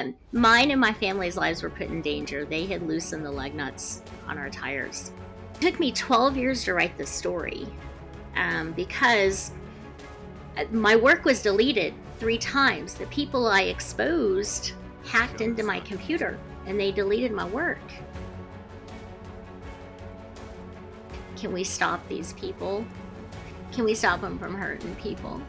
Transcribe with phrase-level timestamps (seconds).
[0.00, 2.44] Um, mine and my family's lives were put in danger.
[2.44, 5.12] They had loosened the lug nuts on our tires.
[5.54, 7.66] It took me 12 years to write this story
[8.36, 9.52] um, because
[10.56, 12.94] uh, my work was deleted three times.
[12.94, 14.72] The people I exposed
[15.04, 17.80] hacked into my computer and they deleted my work.
[21.36, 22.84] Can we stop these people?
[23.72, 25.40] Can we stop them from hurting people?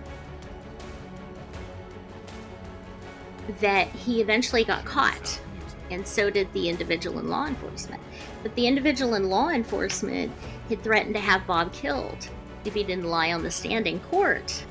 [3.59, 5.41] That he eventually got caught,
[5.89, 8.01] and so did the individual in law enforcement.
[8.43, 10.31] But the individual in law enforcement
[10.69, 12.29] had threatened to have Bob killed
[12.65, 14.65] if he didn't lie on the stand in court.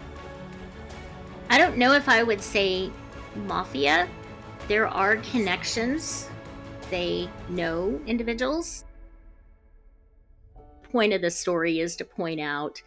[1.48, 2.91] I don't know if I would say
[3.35, 4.09] mafia.
[4.69, 6.29] There are connections.
[6.91, 8.85] They know individuals.
[10.93, 12.83] Point of the story is to point out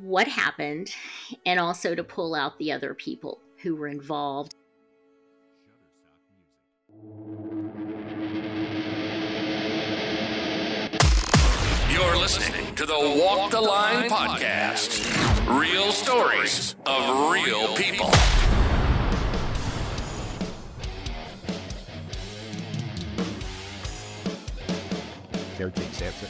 [0.00, 0.94] what happened
[1.46, 4.54] and also to pull out the other people who were involved.
[11.90, 15.00] You're listening to the Walk the Line podcast.
[15.58, 18.10] Real stories of real people.
[25.56, 26.28] failed to accept it.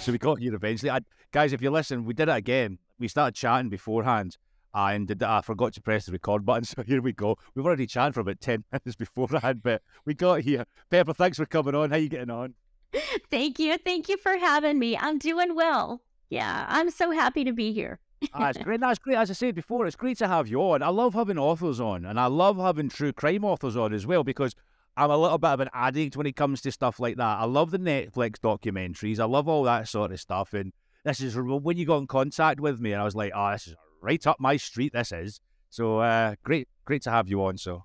[0.00, 0.90] So we got here eventually.
[0.90, 1.00] I,
[1.32, 2.78] guys, if you listen, we did it again.
[2.98, 4.38] We started chatting beforehand
[4.74, 6.64] and did, I forgot to press the record button.
[6.74, 7.36] So here we go.
[7.54, 10.64] We've already chatted for about 10 minutes beforehand, but we got here.
[10.90, 11.90] Pepper, thanks for coming on.
[11.90, 12.54] How you getting on?
[13.30, 13.76] Thank you.
[13.78, 14.96] Thank you for having me.
[14.96, 16.02] I'm doing well.
[16.30, 17.98] Yeah, I'm so happy to be here.
[18.32, 18.80] ah, it's great.
[18.80, 19.16] That's great.
[19.16, 20.82] As I said before, it's great to have you on.
[20.82, 24.24] I love having authors on, and I love having true crime authors on as well
[24.24, 24.54] because
[24.96, 27.38] I'm a little bit of an addict when it comes to stuff like that.
[27.38, 29.18] I love the Netflix documentaries.
[29.18, 30.54] I love all that sort of stuff.
[30.54, 30.72] And
[31.04, 33.66] this is when you got in contact with me, and I was like, oh, this
[33.66, 34.92] is right up my street.
[34.92, 36.68] This is so uh, great.
[36.84, 37.56] Great to have you on.
[37.56, 37.84] So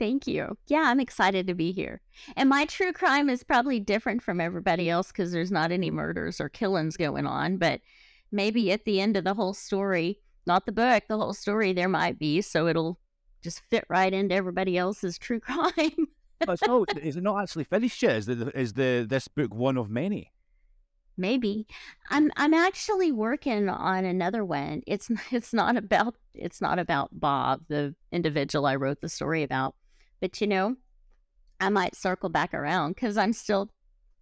[0.00, 0.56] Thank you.
[0.66, 2.00] Yeah, I'm excited to be here.
[2.34, 6.40] And my true crime is probably different from everybody else because there's not any murders
[6.40, 7.58] or killings going on.
[7.58, 7.82] But
[8.32, 11.86] maybe at the end of the whole story, not the book, the whole story, there
[11.86, 12.40] might be.
[12.40, 12.98] So it'll
[13.42, 16.08] just fit right into everybody else's true crime.
[16.46, 18.16] but so is it not actually finished yet?
[18.16, 20.32] Is the is the this book one of many?
[21.20, 21.66] Maybe.
[22.08, 24.82] I'm I'm actually working on another one.
[24.86, 29.74] It's it's not about it's not about Bob, the individual I wrote the story about.
[30.20, 30.76] But you know,
[31.60, 33.70] I might circle back around cuz I'm still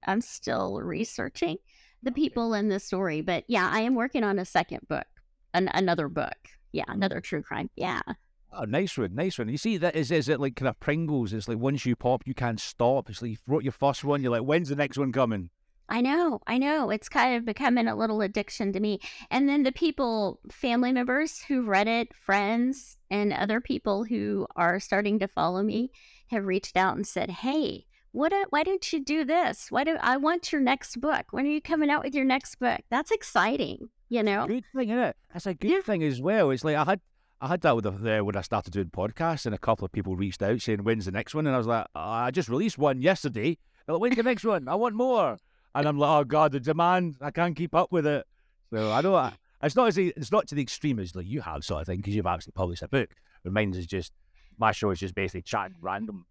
[0.07, 1.59] I'm still researching
[2.03, 3.21] the people in this story.
[3.21, 5.07] But yeah, I am working on a second book.
[5.55, 6.37] An, another book.
[6.73, 6.93] Yeah, hmm.
[6.93, 7.71] another true crime.
[7.77, 8.03] Yeah.
[8.51, 9.49] Oh, nice one, nice one.
[9.49, 11.33] You see, that is is it like kind of Pringles?
[11.33, 13.09] It's like once you pop, you can't stop.
[13.09, 15.51] It's like you wrote your first one, you're like, when's the next one coming?
[15.89, 16.91] I know, I know.
[16.91, 19.01] It's kind of becoming a little addiction to me.
[19.31, 24.81] And then the people, family members who read it, friends, and other people who are
[24.81, 25.91] starting to follow me
[26.31, 28.33] have reached out and said, "Hey, what?
[28.51, 29.71] Why don't you do this?
[29.71, 31.27] Why do I want your next book?
[31.31, 32.81] When are you coming out with your next book?
[32.91, 35.17] That's exciting, you know." Good thing, isn't it?
[35.33, 35.81] That's a good yeah.
[35.81, 36.51] thing as well.
[36.51, 37.01] It's like I had
[37.41, 39.93] I had that with the, uh, when I started doing podcasts, and a couple of
[39.93, 42.49] people reached out saying, "When's the next one?" And I was like, oh, "I just
[42.49, 43.57] released one yesterday.
[43.87, 44.69] Like, When's the next one?
[44.69, 45.39] I want more."
[45.75, 47.17] And I'm like, "Oh God, the demand!
[47.21, 48.27] I can't keep up with it."
[48.73, 49.35] So I don't.
[49.63, 51.99] It's not as it's not to the extreme as like you have sort of thing
[51.99, 53.11] because you've actually published a book.
[53.43, 54.13] But mine is just
[54.59, 56.27] my show is just basically chatting random.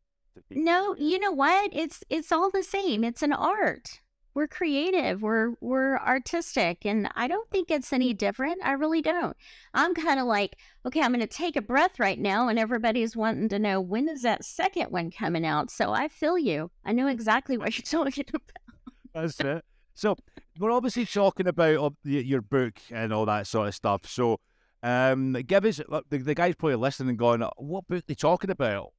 [0.52, 1.72] No, you know what?
[1.74, 3.04] It's it's all the same.
[3.04, 4.02] It's an art
[4.38, 9.36] we're creative we're we're artistic and i don't think it's any different i really don't
[9.74, 13.18] i'm kind of like okay i'm going to take a breath right now and everybody's
[13.18, 16.92] wanting to know when is that second one coming out so i feel you i
[16.92, 18.67] know exactly what you're talking about
[19.14, 19.64] that's it
[19.94, 20.16] so
[20.60, 24.40] we're obviously talking about your book and all that sort of stuff so
[24.84, 25.78] um give us
[26.10, 28.92] the, the guy's probably listening and going what book are they talking about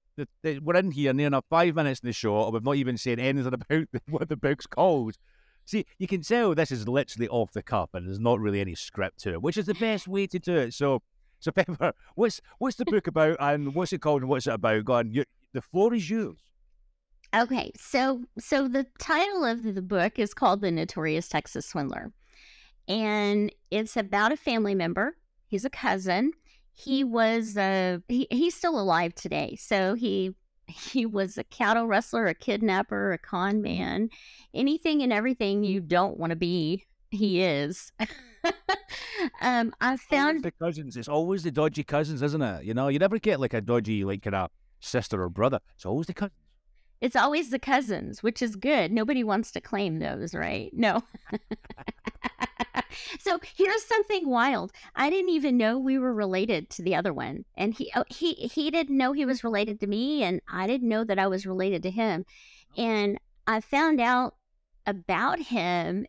[0.62, 3.18] we're in here near enough five minutes in the show, and we've not even said
[3.18, 5.16] anything about what the book's called.
[5.64, 8.74] See, you can tell this is literally off the cuff, and there's not really any
[8.74, 10.74] script to it, which is the best way to do it.
[10.74, 11.02] So,
[11.40, 14.84] so Pepper, what's what's the book about, and what's it called, and what's it about?
[14.84, 15.12] Go on,
[15.52, 16.38] the floor is yours.
[17.34, 22.12] Okay, so so the title of the book is called "The Notorious Texas Swindler,"
[22.88, 25.16] and it's about a family member.
[25.46, 26.32] He's a cousin.
[26.72, 29.56] He was uh he, he's still alive today.
[29.60, 30.34] So he
[30.66, 34.10] he was a cattle rustler a kidnapper a con man
[34.54, 37.92] anything and everything you don't want to be he is.
[39.42, 40.96] Um i found the cousins.
[40.96, 42.64] It's always the dodgy cousins isn't it?
[42.64, 44.50] You know you never get like a dodgy like kind of
[44.80, 45.58] sister or brother.
[45.74, 46.38] It's always the cousins
[47.00, 51.02] it's always the cousins which is good nobody wants to claim those right no
[53.18, 54.72] so here's something wild.
[54.94, 58.34] I didn't even know we were related to the other one, and he oh, he
[58.34, 61.46] he didn't know he was related to me, and I didn't know that I was
[61.46, 62.24] related to him.
[62.76, 64.34] And I found out
[64.86, 66.06] about him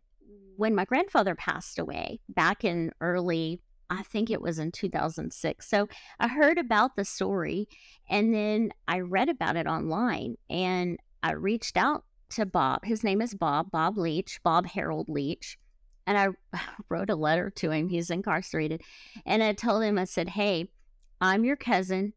[0.57, 5.67] when my grandfather passed away back in early I think it was in 2006.
[5.67, 5.87] So
[6.19, 7.67] I heard about the story
[8.09, 12.85] and then I read about it online and I reached out to Bob.
[12.85, 15.57] His name is Bob, Bob Leach, Bob Harold Leach.
[16.05, 16.59] And I
[16.89, 17.89] wrote a letter to him.
[17.89, 18.81] He's incarcerated.
[19.25, 20.69] And I told him, I said, Hey,
[21.19, 22.13] I'm your cousin.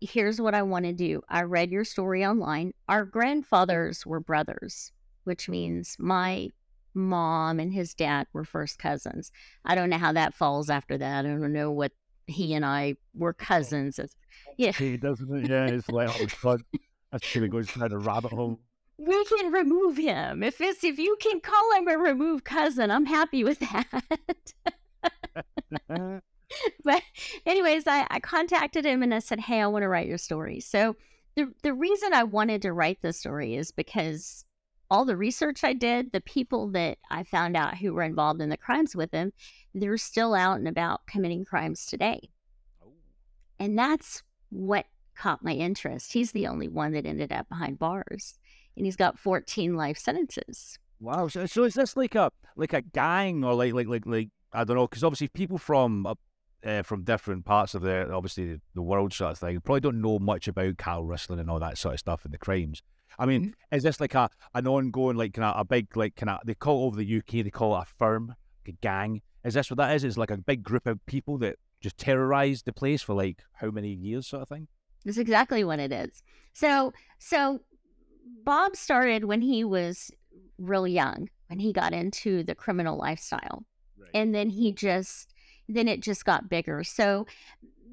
[0.00, 1.22] Here's what I want to do.
[1.28, 2.72] I read your story online.
[2.88, 4.92] Our grandfathers were brothers,
[5.24, 6.50] which means my
[6.94, 9.30] mom and his dad were first cousins.
[9.64, 11.24] I don't know how that falls after that.
[11.24, 11.92] I don't know what
[12.26, 14.00] he and I were cousins.
[14.56, 14.72] Yeah.
[14.72, 15.46] He doesn't?
[15.46, 16.64] Yeah, it's like, oh, fun.
[17.12, 18.60] That's going to go down a rabbit hole
[18.96, 20.42] we can remove him.
[20.42, 24.04] If it's if you can call him a remove cousin, I'm happy with that.
[26.84, 27.02] but
[27.46, 30.60] anyways, I, I contacted him and I said, Hey, I want to write your story.
[30.60, 30.96] So
[31.36, 34.44] the the reason I wanted to write the story is because
[34.90, 38.48] all the research I did, the people that I found out who were involved in
[38.48, 39.32] the crimes with him,
[39.74, 42.28] they're still out and about committing crimes today.
[42.82, 42.92] Oh.
[43.58, 44.86] And that's what
[45.16, 46.12] caught my interest.
[46.12, 48.38] He's the only one that ended up behind bars
[48.76, 50.78] and he's got 14 life sentences.
[51.00, 51.28] Wow.
[51.28, 54.64] So, so is this like a like a gang or like like like like I
[54.64, 54.86] don't know?
[54.86, 56.06] Because obviously people from
[56.64, 60.18] uh, from different parts of the obviously the world sort of thing probably don't know
[60.18, 62.82] much about cattle rustling and all that sort of stuff and the crimes.
[63.18, 63.76] I mean, mm-hmm.
[63.76, 66.54] is this like a an ongoing like kind of a big like kind of they
[66.54, 68.34] call it over the UK they call it a firm,
[68.66, 69.22] like a gang.
[69.44, 72.64] Is this what that It's Is like a big group of people that just terrorized
[72.64, 74.68] the place for like how many years, sort of thing?
[75.04, 76.22] That's exactly what it is.
[76.54, 77.60] So, so
[78.42, 80.10] Bob started when he was
[80.58, 83.64] real young, when he got into the criminal lifestyle.
[83.98, 84.10] Right.
[84.14, 85.34] And then he just,
[85.68, 86.84] then it just got bigger.
[86.84, 87.26] So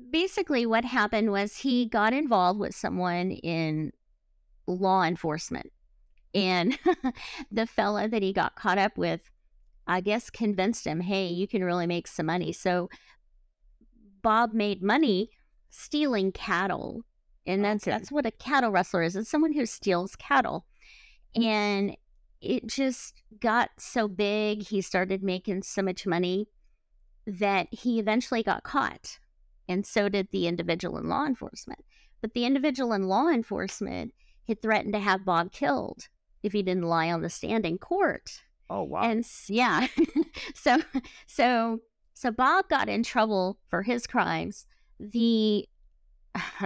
[0.09, 3.91] basically, what happened was he got involved with someone in
[4.67, 5.71] law enforcement.
[6.33, 6.77] And
[7.51, 9.21] the fella that he got caught up with,
[9.87, 12.53] I guess, convinced him, hey, you can really make some money.
[12.53, 12.89] So
[14.21, 15.29] Bob made money
[15.69, 17.03] stealing cattle
[17.45, 17.91] and that's okay.
[17.91, 19.15] that's what a cattle rustler is.
[19.15, 20.65] It's someone who steals cattle.
[21.35, 21.95] And
[22.41, 26.47] it just got so big, he started making so much money
[27.25, 29.19] that he eventually got caught.
[29.67, 31.83] And so did the individual in law enforcement.
[32.21, 34.13] But the individual in law enforcement
[34.47, 36.07] had threatened to have Bob killed
[36.43, 38.41] if he didn't lie on the stand in court.
[38.69, 39.01] Oh wow.
[39.01, 39.87] And yeah.
[40.55, 40.77] so
[41.27, 41.79] so
[42.13, 44.65] so Bob got in trouble for his crimes.
[44.99, 45.67] The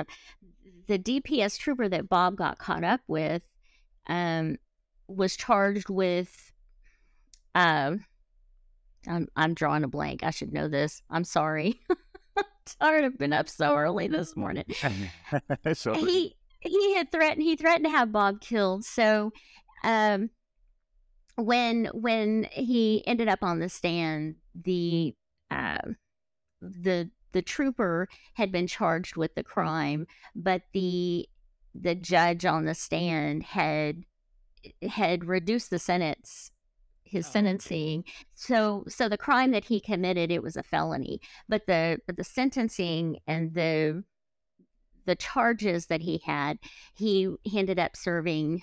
[0.88, 3.42] the DPS trooper that Bob got caught up with
[4.08, 4.58] um,
[5.08, 6.52] was charged with.
[7.54, 8.06] Um,
[9.08, 10.24] I'm I'm drawing a blank.
[10.24, 11.02] I should know this.
[11.10, 11.80] I'm sorry.
[12.80, 13.06] Tired.
[13.06, 14.66] I've been up so early this morning.
[15.94, 17.44] he he had threatened.
[17.44, 18.86] He threatened to have Bob killed.
[18.86, 19.32] So,
[19.84, 20.30] um,
[21.36, 25.14] when when he ended up on the stand, the
[25.52, 25.78] uh,
[26.62, 31.28] the the trooper had been charged with the crime, but the
[31.74, 34.04] the judge on the stand had
[34.90, 36.52] had reduced the sentence
[37.04, 38.12] his oh, sentencing okay.
[38.34, 42.24] so so the crime that he committed it was a felony but the but the
[42.24, 44.04] sentencing and the
[45.06, 46.60] the charges that he had
[46.94, 48.62] he, he ended up serving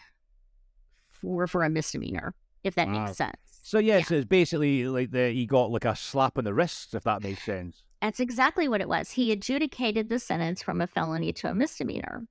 [1.20, 2.34] for for a misdemeanor
[2.64, 3.04] if that wow.
[3.04, 4.06] makes sense so yes yeah.
[4.06, 7.22] so it's basically like the he got like a slap on the wrist if that
[7.22, 9.12] makes sense that's exactly what it was.
[9.12, 12.26] He adjudicated the sentence from a felony to a misdemeanor.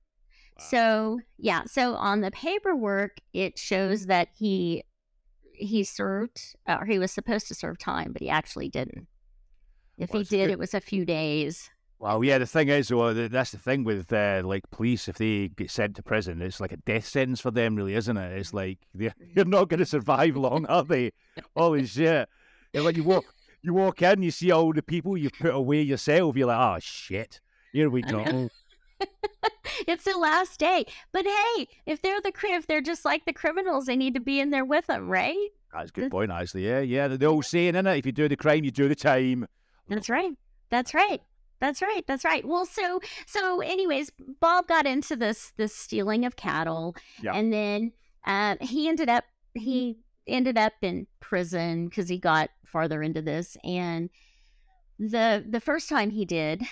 [0.58, 0.64] Wow.
[0.68, 4.84] So, yeah, so on the paperwork it shows that he
[5.54, 9.06] he served or he was supposed to serve time, but he actually didn't.
[9.96, 11.70] If well, he did, it was a few days.
[12.02, 15.06] Well, yeah, the thing is, well, that's the thing with uh, like police.
[15.06, 18.16] If they get sent to prison, it's like a death sentence for them, really, isn't
[18.16, 18.36] it?
[18.36, 21.12] It's like they're, you're not going to survive long, are they?
[21.56, 22.28] Holy shit!
[22.74, 23.32] And when you walk
[23.62, 26.36] you walk in, you see all the people you put away yourself.
[26.36, 27.40] You're like, oh shit,
[27.72, 28.48] here we go.
[29.86, 30.84] it's the last day.
[31.12, 34.40] But hey, if they're the if they're just like the criminals, they need to be
[34.40, 35.50] in there with them, right?
[35.72, 36.66] That's a good point, actually.
[36.66, 37.06] Yeah, yeah.
[37.06, 39.46] The old saying, in it, if you do the crime, you do the time.
[39.88, 40.32] That's right.
[40.68, 41.20] That's right.
[41.62, 42.04] That's right.
[42.08, 42.44] That's right.
[42.44, 47.34] Well, so so, anyways, Bob got into this this stealing of cattle, yeah.
[47.34, 47.92] and then
[48.26, 49.22] uh, he ended up
[49.54, 53.56] he ended up in prison because he got farther into this.
[53.62, 54.10] And
[54.98, 56.64] the the first time he did,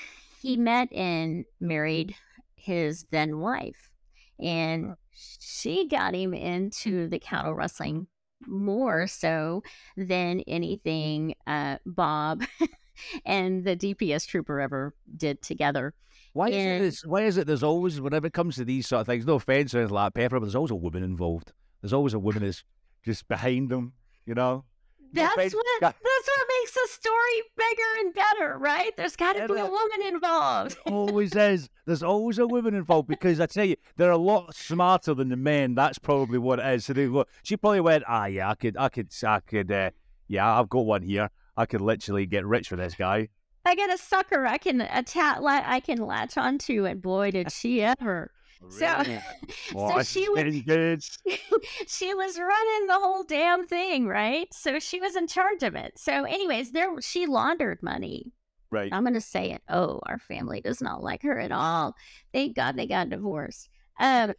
[0.43, 2.17] he met and married
[2.57, 3.93] his then wife,
[4.41, 8.09] and she got him into the cattle rustling
[8.45, 9.63] more so
[9.97, 12.43] than anything uh, Bob
[13.25, 15.95] and the DPS trooper ever did together.
[16.33, 19.01] Why is, it, this- why is it there's always, whenever it comes to these sort
[19.01, 21.53] of things, no offense or anything like that, Pepper, but there's always a woman involved.
[21.81, 22.63] There's always a woman is
[23.05, 23.95] just behind them,
[24.27, 24.65] you know?
[25.13, 28.97] That's what that's what makes the story bigger and better, right?
[28.97, 30.79] There's got to be a woman involved.
[30.87, 31.69] always is.
[31.85, 35.37] There's always a woman involved because I tell you, they're a lot smarter than the
[35.37, 35.75] men.
[35.75, 36.85] That's probably what it is.
[36.85, 37.09] So they
[37.43, 39.91] she probably went, ah, yeah, I could, I could, I could, uh,
[40.29, 41.31] yeah, I've got one here.
[41.61, 43.29] I could literally get rich with this guy.
[43.67, 47.83] I get a sucker I can attach, I can latch onto, and boy, did she
[47.83, 48.33] ever!
[48.69, 48.87] So,
[49.75, 51.19] Oh, this she was-
[51.87, 54.49] she was running the whole damn thing, right?
[54.53, 55.99] So she was in charge of it.
[55.99, 58.33] So, anyways, there she laundered money.
[58.71, 58.93] Right.
[58.93, 59.63] I'm gonna say it.
[59.71, 61.95] Oh, our family does not like her at all.
[62.35, 63.71] Thank God they got divorced.
[63.99, 64.35] Um,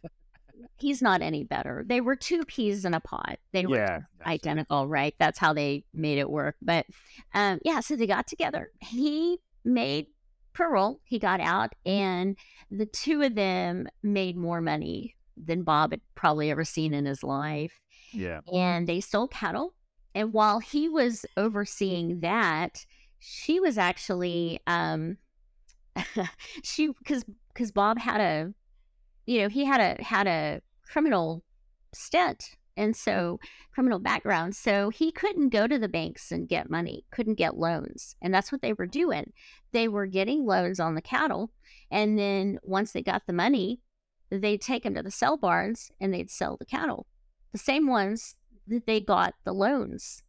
[0.78, 1.84] he's not any better.
[1.86, 3.38] They were two peas in a pod.
[3.52, 4.00] They were Yeah.
[4.26, 5.14] identical, right?
[5.18, 6.56] That's how they made it work.
[6.62, 6.86] But
[7.34, 8.70] um, yeah, so they got together.
[8.80, 10.06] He made
[10.52, 11.00] parole.
[11.04, 12.36] He got out, and
[12.70, 17.22] the two of them made more money than Bob had probably ever seen in his
[17.22, 17.80] life.
[18.12, 18.40] Yeah.
[18.52, 19.74] And they sold cattle.
[20.14, 22.84] And while he was overseeing that,
[23.18, 25.16] she was actually um
[26.62, 28.52] she because because Bob had a
[29.26, 31.42] you know he had a had a criminal
[31.94, 33.38] stint and so
[33.74, 38.16] criminal background so he couldn't go to the banks and get money couldn't get loans
[38.22, 39.32] and that's what they were doing
[39.72, 41.50] they were getting loans on the cattle
[41.90, 43.80] and then once they got the money
[44.30, 47.06] they'd take them to the sell barns and they'd sell the cattle
[47.52, 48.36] the same ones
[48.66, 50.22] that they got the loans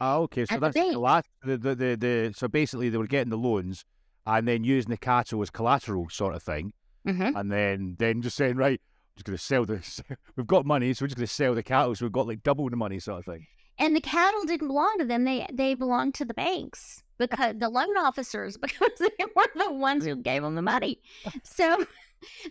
[0.00, 0.46] Oh, okay.
[0.46, 3.84] So that's the, collat- the, the, the, the, so basically they were getting the loans
[4.26, 6.72] and then using the cattle as collateral sort of thing.
[7.06, 7.36] Mm-hmm.
[7.36, 10.00] And then, then just saying, right, I'm just going to sell this.
[10.36, 11.94] We've got money, so we're just going to sell the cattle.
[11.94, 13.46] So we've got like double the money sort of thing.
[13.80, 17.68] and the cattle didn't belong to them they they belonged to the banks because the
[17.68, 21.00] loan officers because they were the ones who gave them the money
[21.42, 21.84] so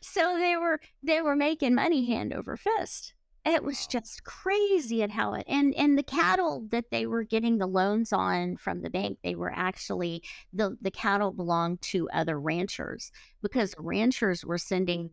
[0.01, 3.13] so they were they were making money hand over fist
[3.45, 7.57] it was just crazy at how it and and the cattle that they were getting
[7.57, 10.21] the loans on from the bank they were actually
[10.53, 15.09] the the cattle belonged to other ranchers because ranchers were sending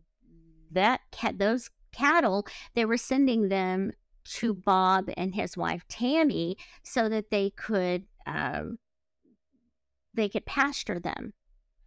[0.71, 3.93] that cat those cattle they were sending them
[4.25, 8.79] to Bob and his wife Tammy so that they could um,
[10.15, 11.33] they could pasture them.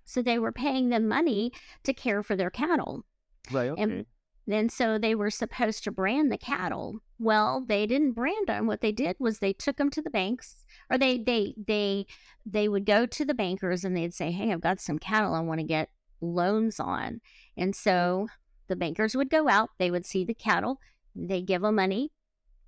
[0.06, 1.52] So they were paying them money
[1.84, 3.06] to care for their cattle.
[3.52, 3.82] Right, okay.
[3.82, 4.06] And
[4.54, 7.02] then so they were supposed to brand the cattle.
[7.20, 8.68] Well, they didn't brand them.
[8.68, 12.06] What they did was they took them to the banks or they they they
[12.46, 15.42] they would go to the bankers and they'd say, "Hey, I've got some cattle I
[15.42, 15.90] want to get
[16.22, 17.22] loans on."
[17.58, 18.28] And so
[18.68, 20.80] the bankers would go out, they would see the cattle,
[21.16, 22.12] they give them money,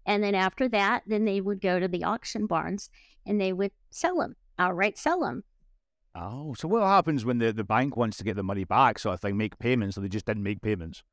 [0.05, 2.89] and then after that, then they would go to the auction barns
[3.25, 5.43] and they would sell them, outright sell them.
[6.15, 9.13] oh, so what happens when the, the bank wants to get the money back sort
[9.13, 11.03] of thing, make payments, so they just didn't make payments?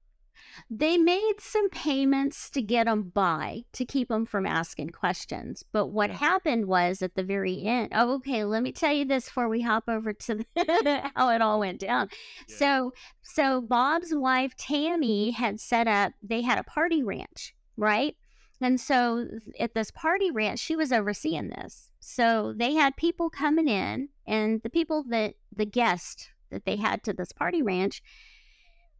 [0.70, 5.64] They made some payments to get them by to keep them from asking questions.
[5.72, 7.92] But what happened was at the very end.
[7.94, 8.44] Oh, okay.
[8.44, 11.80] Let me tell you this before we hop over to the, how it all went
[11.80, 12.08] down.
[12.48, 12.56] Yeah.
[12.56, 12.92] So,
[13.22, 16.12] so Bob's wife Tammy had set up.
[16.22, 18.16] They had a party ranch, right?
[18.60, 19.26] And so
[19.58, 21.90] at this party ranch, she was overseeing this.
[22.00, 27.02] So they had people coming in, and the people that the guests that they had
[27.04, 28.02] to this party ranch,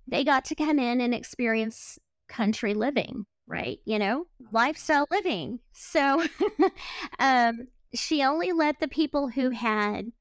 [0.09, 1.99] they got to come in and experience
[2.29, 3.79] country living, right?
[3.85, 5.61] You know, lifestyle living.
[5.73, 6.25] So
[7.19, 10.13] um, she only let the people who had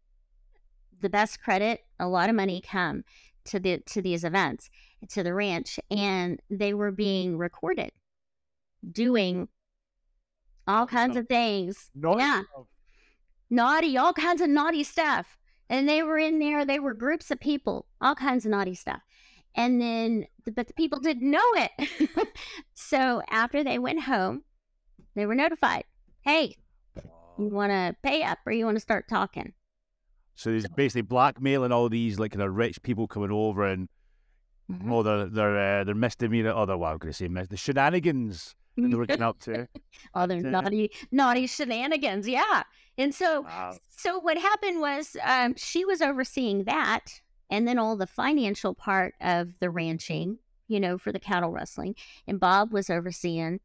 [0.99, 3.03] the best credit, a lot of money, come
[3.45, 4.69] to the to these events,
[5.09, 7.91] to the ranch, and they were being recorded
[8.91, 9.47] doing
[10.67, 11.89] all kinds of things.
[11.95, 12.43] Not Yeah
[13.49, 15.37] naughty, all kinds of naughty stuff.
[15.69, 19.01] And they were in there, they were groups of people, all kinds of naughty stuff.
[19.57, 22.09] And then, but the people didn't know it.
[22.75, 24.43] so after they went home,
[25.15, 25.83] they were notified
[26.21, 26.55] hey,
[27.39, 29.53] you want to pay up or you want to start talking?
[30.35, 33.89] So he's basically blackmailing all these like kind of rich people coming over and
[34.69, 34.91] Mhm.
[34.91, 37.55] all their their uh, their misdemeanor, or their, well, I'm going to say mis- the
[37.55, 39.65] shenanigans that they were getting up to.
[40.13, 40.49] All their Yeah.
[40.49, 42.27] naughty, naughty shenanigans.
[42.27, 42.63] Yeah.
[42.97, 43.77] And so, Wow.
[43.87, 49.15] so what happened was um, she was overseeing that and then all the financial part
[49.21, 51.95] of the ranching, you know, for the cattle rustling.
[52.27, 53.59] And Bob was overseeing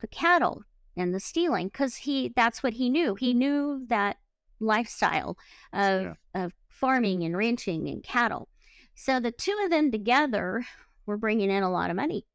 [0.00, 0.64] the cattle
[0.96, 3.14] and the stealing because he that's what he knew.
[3.14, 4.18] He knew that
[4.60, 5.36] lifestyle
[5.72, 6.44] of Yeah.
[6.44, 8.48] of farming and ranching and cattle.
[8.94, 10.64] So the two of them together
[11.06, 12.26] were bringing in a lot of money.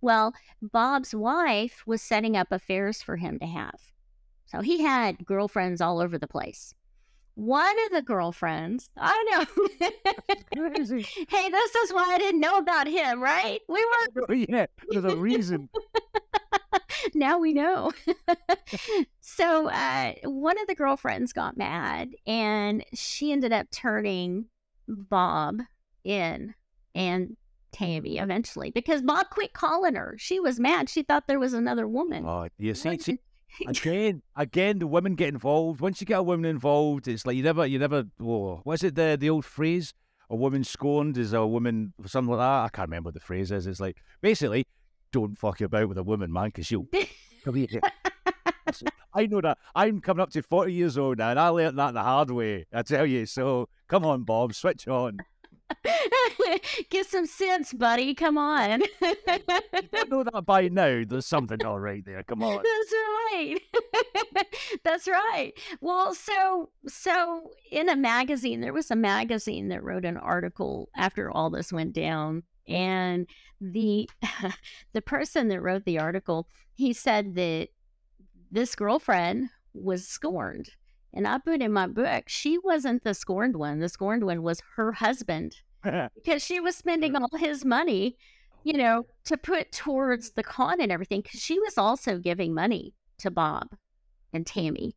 [0.00, 3.92] Well, Bob's wife was setting up affairs for him to have.
[4.46, 6.74] So he had girlfriends all over the place.
[7.34, 9.44] One of the girlfriends, I know.
[11.28, 13.60] hey, this is why I didn't know about him, right?
[13.68, 13.84] We
[14.14, 14.34] were.
[14.48, 15.68] yeah, there's a reason.
[17.14, 17.92] now we know.
[19.20, 24.46] so uh, one of the girlfriends got mad and she ended up turning
[24.88, 25.60] Bob
[26.04, 26.54] in
[26.94, 27.36] and
[27.72, 30.16] Tammy eventually because Bob quit calling her.
[30.18, 30.88] She was mad.
[30.88, 32.26] She thought there was another woman.
[32.26, 33.18] Oh, you see, see
[33.66, 35.80] again, again, the women get involved.
[35.80, 38.04] Once you get a woman involved, it's like you never, you never.
[38.20, 39.94] Oh, what's it the the old phrase?
[40.28, 42.64] A woman scorned is a woman, something like that.
[42.64, 43.66] I can't remember what the phrase is.
[43.66, 44.64] It's like basically,
[45.12, 46.86] don't fuck about with a woman, man, because she'll.
[49.12, 49.58] I know that.
[49.74, 52.66] I'm coming up to 40 years old now, and I learned that the hard way.
[52.72, 53.26] I tell you.
[53.26, 55.18] So come on, Bob, switch on.
[56.90, 58.14] Get some sense, buddy.
[58.14, 58.82] Come on.
[59.00, 59.14] you
[59.92, 61.02] don't know that by now.
[61.06, 62.22] There's something all right there.
[62.22, 62.62] Come on.
[62.62, 63.60] That's right.
[64.84, 65.52] That's right.
[65.80, 71.30] Well, so so in a magazine, there was a magazine that wrote an article after
[71.30, 73.26] all this went down, and
[73.60, 74.08] the
[74.92, 77.68] the person that wrote the article, he said that
[78.50, 80.70] this girlfriend was scorned
[81.12, 83.80] and I put in my book, she wasn't the scorned one.
[83.80, 85.56] The scorned one was her husband
[86.14, 88.16] because she was spending all his money,
[88.64, 91.20] you know, to put towards the con and everything.
[91.20, 93.76] Because she was also giving money to Bob
[94.32, 94.96] and Tammy.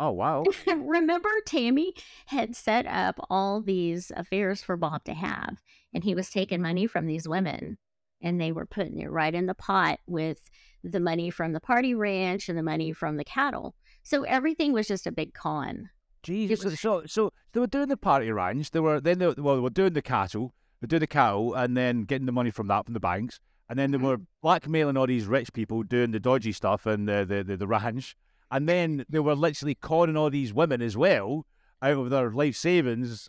[0.00, 0.44] Oh, wow.
[0.66, 1.92] Remember, Tammy
[2.26, 5.60] had set up all these affairs for Bob to have,
[5.92, 7.78] and he was taking money from these women
[8.20, 10.50] and they were putting it right in the pot with
[10.84, 13.74] the money from the party ranch and the money from the cattle.
[14.02, 15.90] So everything was just a big con.
[16.28, 16.80] Jesus.
[16.80, 18.70] So, so they were doing the party ranch.
[18.70, 20.54] They were then they, well, they were doing the cattle.
[20.80, 23.40] They were doing the cattle and then getting the money from that from the banks.
[23.68, 24.24] And then they were mm-hmm.
[24.42, 28.16] blackmailing all these rich people doing the dodgy stuff and the, the, the, the ranch.
[28.50, 31.46] And then they were literally conning all these women as well
[31.82, 33.28] out of their life savings.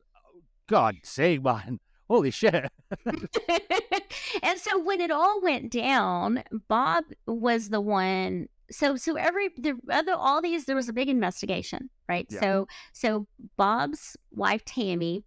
[0.68, 1.80] God sake, man.
[2.10, 2.54] Holy shit.
[3.06, 9.76] and so when it all went down, Bob was the one so so every the
[9.90, 12.28] other all these there was a big investigation, right?
[12.30, 12.40] Yeah.
[12.40, 13.28] So so
[13.58, 15.24] Bob's wife Tammy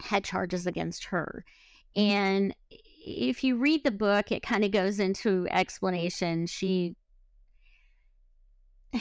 [0.00, 1.44] had charges against her.
[1.96, 2.10] Mm-hmm.
[2.10, 2.56] And
[3.06, 6.46] if you read the book, it kind of goes into explanation.
[6.46, 6.94] She
[8.92, 9.00] no,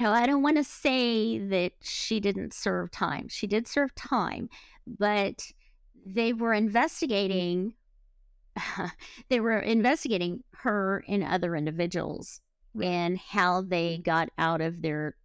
[0.12, 3.28] I don't want to say that she didn't serve time.
[3.28, 4.48] She did serve time,
[4.86, 5.50] but
[6.04, 7.74] they were investigating
[9.28, 12.40] they were investigating her and other individuals
[12.82, 15.16] and how they got out of their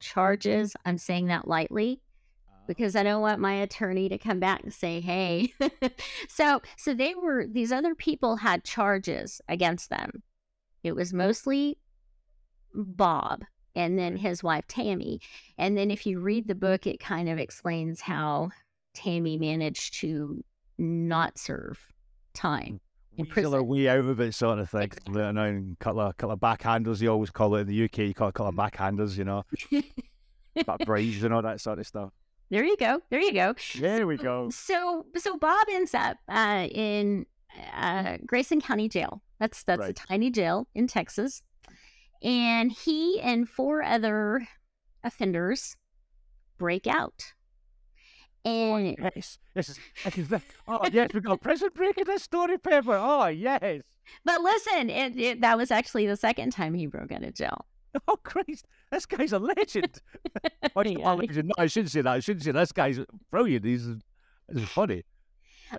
[0.00, 0.74] charges.
[0.84, 2.00] I'm saying that lightly
[2.48, 2.64] uh-huh.
[2.66, 5.52] because I don't want my attorney to come back and say, "Hey."
[6.28, 10.22] so, so they were these other people had charges against them.
[10.82, 11.78] It was mostly
[12.74, 15.20] Bob and then his wife Tammy.
[15.58, 18.50] And then if you read the book it kind of explains how
[18.94, 20.42] Tammy managed to
[20.78, 21.78] not serve
[22.34, 22.80] time
[23.16, 24.82] weasel our way out of it, sort of thing.
[24.82, 25.22] Exactly.
[25.22, 27.98] You know, couple of couple of backhanders, you always call it in the UK.
[27.98, 29.44] You call it a couple of backhanders, you know,
[30.56, 32.10] about braids and all that sort of stuff.
[32.50, 33.00] There you go.
[33.08, 33.54] There you go.
[33.78, 34.50] There we go.
[34.50, 37.24] So, so Bob ends up uh, in
[37.74, 39.22] uh, Grayson County Jail.
[39.38, 39.90] That's that's right.
[39.90, 41.42] a tiny jail in Texas,
[42.22, 44.46] and he and four other
[45.02, 45.76] offenders
[46.58, 47.32] break out
[48.44, 52.24] Oh, yes, this is, this is the, oh yes, we got prison break in this
[52.24, 52.98] story Pepper.
[53.00, 53.82] Oh yes.
[54.24, 57.66] But listen, it, it, that was actually the second time he broke out of jail.
[58.08, 60.00] Oh Christ, this guy's a legend.
[60.76, 61.12] oh, yeah.
[61.12, 61.48] legend.
[61.48, 62.10] No, I shouldn't say that.
[62.10, 62.60] I shouldn't say that.
[62.60, 62.98] this guy's
[63.30, 63.66] brilliant.
[63.66, 63.86] He's,
[64.50, 65.04] he's funny.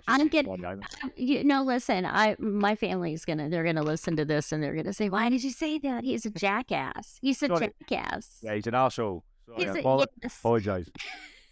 [0.06, 0.80] I'm getting, um,
[1.16, 4.92] you know, listen, I my family's gonna they're gonna listen to this and they're gonna
[4.92, 6.04] say, Why did you say that?
[6.04, 7.18] He's a jackass.
[7.20, 7.72] He's a Sorry.
[7.80, 8.38] jackass.
[8.42, 9.24] Yeah, he's an asshole.
[9.46, 10.38] Sorry, he's I a, yes.
[10.38, 10.90] apologize.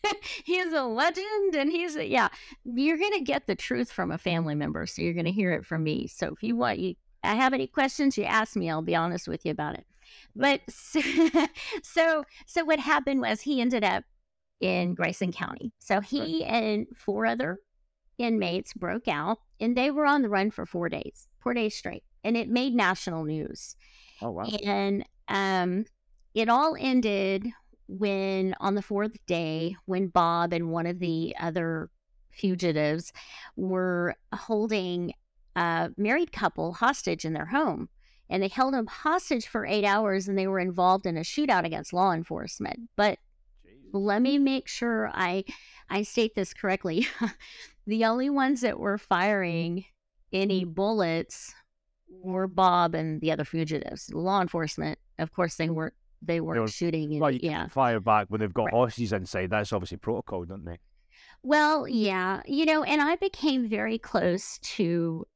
[0.45, 2.29] he's a legend and he's a, yeah.
[2.65, 5.83] You're gonna get the truth from a family member so you're gonna hear it from
[5.83, 6.07] me.
[6.07, 9.29] So if you want you i have any questions you ask me i'll be honest
[9.29, 9.87] with you about it.
[10.35, 11.01] But so
[11.83, 14.05] so, so what happened was he ended up
[14.61, 15.73] in grayson county.
[15.79, 17.59] So he and four other
[18.19, 22.05] inmates broke out and they were on the run for four days four days straight
[22.23, 23.77] and it made national news.
[24.21, 24.45] Oh wow.
[24.65, 25.85] And um
[26.35, 27.49] it all ended
[27.89, 29.27] when on the fourth mm-hmm.
[29.27, 31.05] day, when Bob and one of mm-hmm.
[31.05, 31.91] the other
[32.31, 33.13] fugitives
[33.57, 35.13] were holding
[35.57, 37.89] a married couple hostage in their home.
[38.31, 41.65] And they held them hostage for eight hours and they were involved in a shootout
[41.65, 42.89] against law enforcement.
[42.97, 43.19] But
[43.93, 45.45] let me make sure I
[45.91, 47.07] I state this correctly.
[47.87, 49.07] the only ones that were mm-hmm.
[49.07, 49.85] firing
[50.33, 51.55] any bullets
[52.09, 54.13] were Bob and the other fugitives.
[54.13, 57.19] Law enforcement, of course, they weren't they weren't were- shooting.
[57.19, 57.67] Well, And, you yeah.
[57.69, 58.75] fire back when they've got Right.
[58.75, 59.51] hostages inside.
[59.51, 60.79] That's obviously protocol, don't they?
[61.43, 65.27] Well, yeah, you know, and I became very close to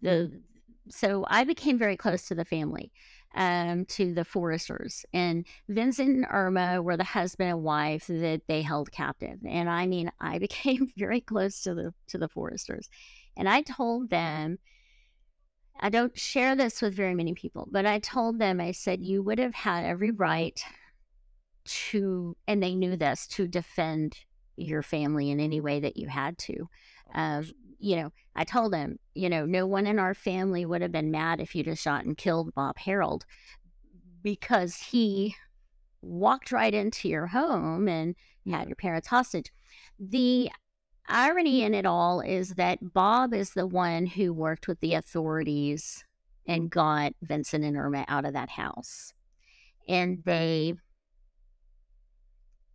[0.00, 0.40] the
[0.90, 2.92] so I became very close to the family,
[3.34, 5.06] um, to the Foresters.
[5.14, 9.38] And Vincent and Irma were the husband and wife that they held captive.
[9.48, 12.88] And I mean, I became very close to the to the Foresters.
[13.36, 14.58] And I told them
[15.80, 19.22] I don't share this with very many people, but I told them, I said, you
[19.22, 20.62] would have had every right
[21.64, 24.16] to, and they knew this, to defend
[24.56, 26.68] your family in any way that you had to.
[27.14, 30.92] Um, you know, I told them, you know, no one in our family would have
[30.92, 33.26] been mad if you'd have shot and killed Bob Harold
[34.22, 35.34] because he
[36.00, 38.14] walked right into your home and
[38.48, 39.52] had your parents hostage.
[39.98, 40.50] The
[41.08, 41.66] irony mm.
[41.66, 46.04] in it all is that Bob is the one who worked with the authorities
[46.46, 49.12] and got Vincent and Irma out of that house.
[49.88, 50.74] And they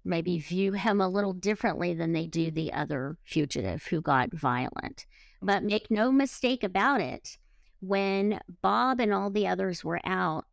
[0.04, 5.06] maybe view him a little differently than they do the other fugitive who got violent.
[5.42, 7.38] But make no mistake about it,
[7.80, 10.46] when Bob and all the others were out,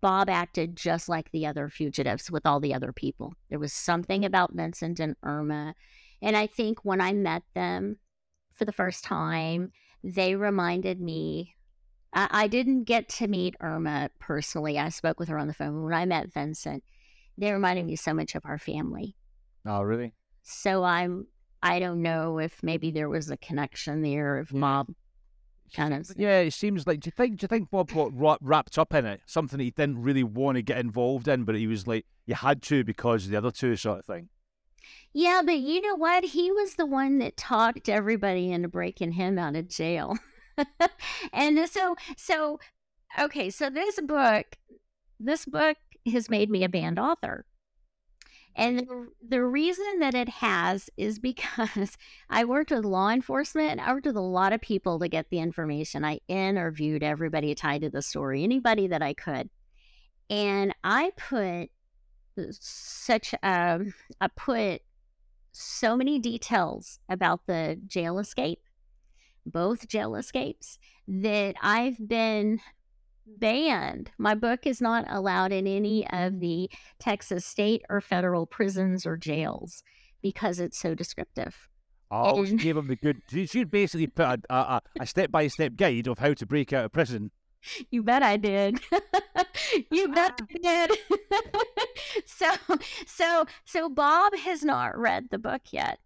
[0.00, 3.34] Bob acted just like the other fugitives with all the other people.
[3.50, 5.74] There was something about Vincent and Irma.
[6.22, 7.98] And I think when I met them
[8.54, 11.54] for the first time, they reminded me.
[12.12, 14.78] I, I didn't get to meet Irma personally.
[14.78, 15.84] I spoke with her on the phone.
[15.84, 16.82] When I met Vincent,
[17.36, 19.14] they reminded me so much of our family.
[19.66, 20.14] Oh, really?
[20.42, 21.26] So I'm
[21.62, 24.88] I don't know if maybe there was a connection there if Bob
[25.74, 27.00] kind of Yeah, it seems like.
[27.00, 27.38] Do you think?
[27.38, 29.20] Do you think Bob got wra- wrapped up in it?
[29.26, 32.62] Something he didn't really want to get involved in, but he was like, you had
[32.62, 34.28] to because of the other two, sort of thing.
[35.12, 36.24] Yeah, but you know what?
[36.24, 40.16] He was the one that talked everybody into breaking him out of jail.
[41.32, 42.58] and so so
[43.18, 44.56] okay, so this book
[45.20, 45.76] this book
[46.12, 47.44] has made me a banned author.
[48.54, 51.96] And the, the reason that it has is because
[52.30, 53.70] I worked with law enforcement.
[53.70, 56.04] and I worked with a lot of people to get the information.
[56.04, 59.48] I interviewed everybody tied to the story, anybody that I could.
[60.28, 61.70] And I put
[62.60, 63.80] such a,
[64.20, 64.82] I put
[65.52, 68.60] so many details about the jail escape,
[69.46, 72.60] both jail escapes, that I've been
[73.26, 74.10] banned.
[74.18, 76.40] My book is not allowed in any of mm.
[76.40, 79.82] the Texas state or federal prisons or jails
[80.22, 81.68] because it's so descriptive.
[82.10, 83.20] Oh, she And- gave him the good.
[83.28, 86.92] She, she basically put a, a, a step-by-step guide of how to break out of
[86.92, 87.30] prison.
[87.90, 88.80] You bet I did.
[89.90, 90.98] you bet I did.
[92.26, 92.50] so
[93.06, 95.98] so so Bob has not read the book yet.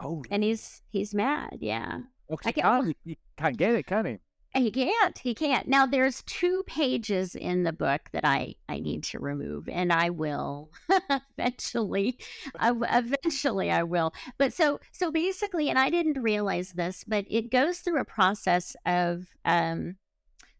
[0.00, 1.98] Oh, And he's he's mad, yeah.
[2.32, 2.48] okay.
[2.50, 4.18] I can't, he can't get it, can he?
[4.54, 5.16] He can't.
[5.18, 5.66] He can't.
[5.66, 10.10] Now there's two pages in the book that I I need to remove, and I
[10.10, 10.70] will
[11.38, 12.18] eventually.
[12.58, 14.12] I eventually I will.
[14.38, 18.76] But so so basically, and I didn't realize this, but it goes through a process
[18.86, 19.96] of um.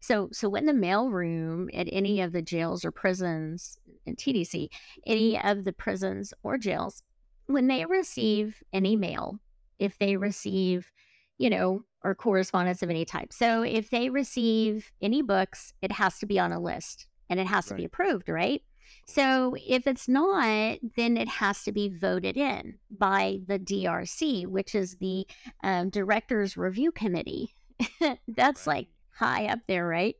[0.03, 4.67] So so in the mailroom at any of the jails or prisons in TDC,
[5.07, 7.03] any of the prisons or jails,
[7.45, 9.39] when they receive any mail,
[9.79, 10.91] if they receive,
[11.37, 13.31] you know, or correspondence of any type.
[13.31, 17.47] So if they receive any books, it has to be on a list and it
[17.47, 18.61] has to be approved, right?
[19.07, 24.75] So if it's not, then it has to be voted in by the DRC, which
[24.75, 25.25] is the
[25.63, 27.55] um, Directors Review Committee.
[28.27, 30.15] That's like high up there, right?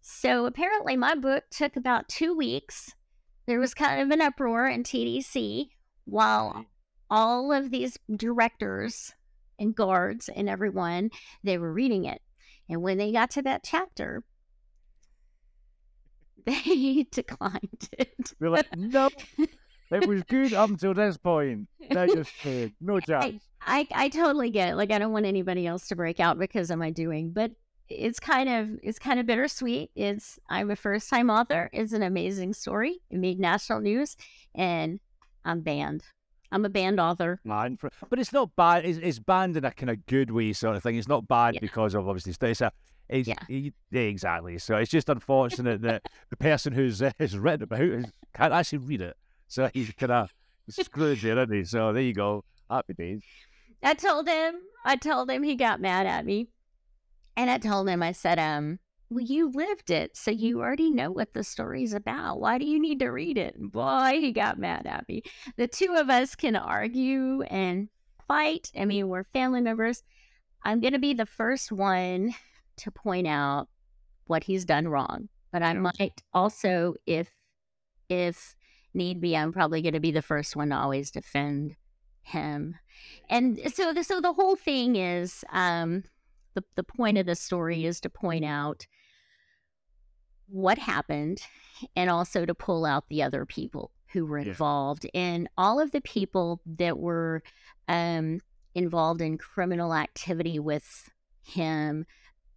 [0.00, 2.94] So apparently, my book took about two weeks.
[3.46, 5.68] There was kind of an uproar in TDC
[6.04, 6.66] while
[7.10, 9.12] all of these directors
[9.58, 11.10] and guards and everyone
[11.44, 12.20] they were reading it
[12.68, 14.24] and when they got to that chapter
[16.46, 19.10] they declined it We're like, no,
[19.92, 21.68] it was good up until this point.
[21.90, 22.70] Now you're.
[22.80, 23.44] No chance.
[23.64, 26.70] I, I totally get it like i don't want anybody else to break out because
[26.72, 27.52] of my doing but
[27.98, 32.02] it's kind of it's kind of bittersweet it's i'm a first time author it's an
[32.02, 34.16] amazing story it made national news
[34.54, 35.00] and
[35.44, 36.02] i'm banned
[36.50, 37.78] i'm a banned author Man,
[38.10, 38.84] but it's not bad.
[38.84, 40.96] It's, it's banned in a kind of good way, sort of thing.
[40.96, 41.60] It's not bad Yeah.
[41.60, 42.70] because of obviously it's a,
[43.08, 43.38] it's, Yeah.
[43.48, 44.58] yeah, exactly.
[44.58, 48.78] So it's just unfortunate that the person who's uh, has written about it can't actually
[48.78, 49.16] read it.
[49.48, 50.30] So he's kind of
[50.68, 51.64] screwed there, isn't he?
[51.64, 52.44] So there you go.
[52.70, 53.22] Happy days.
[53.82, 56.48] I told him, I told him he got mad at me.
[57.36, 58.78] And I told him, I said, um,
[59.10, 62.40] well, you lived it, so you already know what the story's about.
[62.40, 63.56] Why do you need to read it?
[63.56, 65.22] And boy, he got mad at me.
[65.56, 67.88] The two of us can argue and
[68.26, 68.70] fight.
[68.78, 70.02] I mean, we're family members.
[70.64, 72.34] I'm going to be the first one
[72.78, 73.68] to point out
[74.26, 77.28] what he's done wrong, but I might also, if
[78.08, 78.54] if
[78.94, 81.76] need be, I'm probably going to be the first one to always defend
[82.22, 82.76] him.
[83.28, 86.04] And so, the, so the whole thing is, um,
[86.54, 88.86] the the point of the story is to point out
[90.48, 91.40] what happened,
[91.96, 94.48] and also to pull out the other people who were Yeah.
[94.48, 97.42] involved, and all of the people that were
[97.88, 98.40] um,
[98.74, 101.10] involved in criminal activity with
[101.42, 102.04] him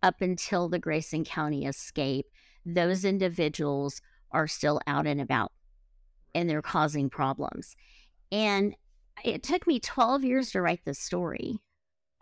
[0.03, 2.27] up until the Grayson County escape.
[2.65, 5.51] Those individuals are still out and about
[6.33, 7.75] and they're causing problems.
[8.31, 8.75] And
[9.23, 11.59] it took me 12 years to write this story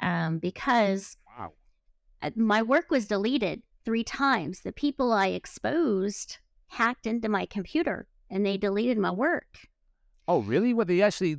[0.02, 1.23] um, because Wow.
[1.23, 1.23] uh,
[2.36, 4.62] my work was deleted three times.
[4.62, 9.48] The people I exposed hacked into my computer and they deleted my work.
[10.28, 10.74] Oh, really?
[10.74, 11.36] Well, they actually,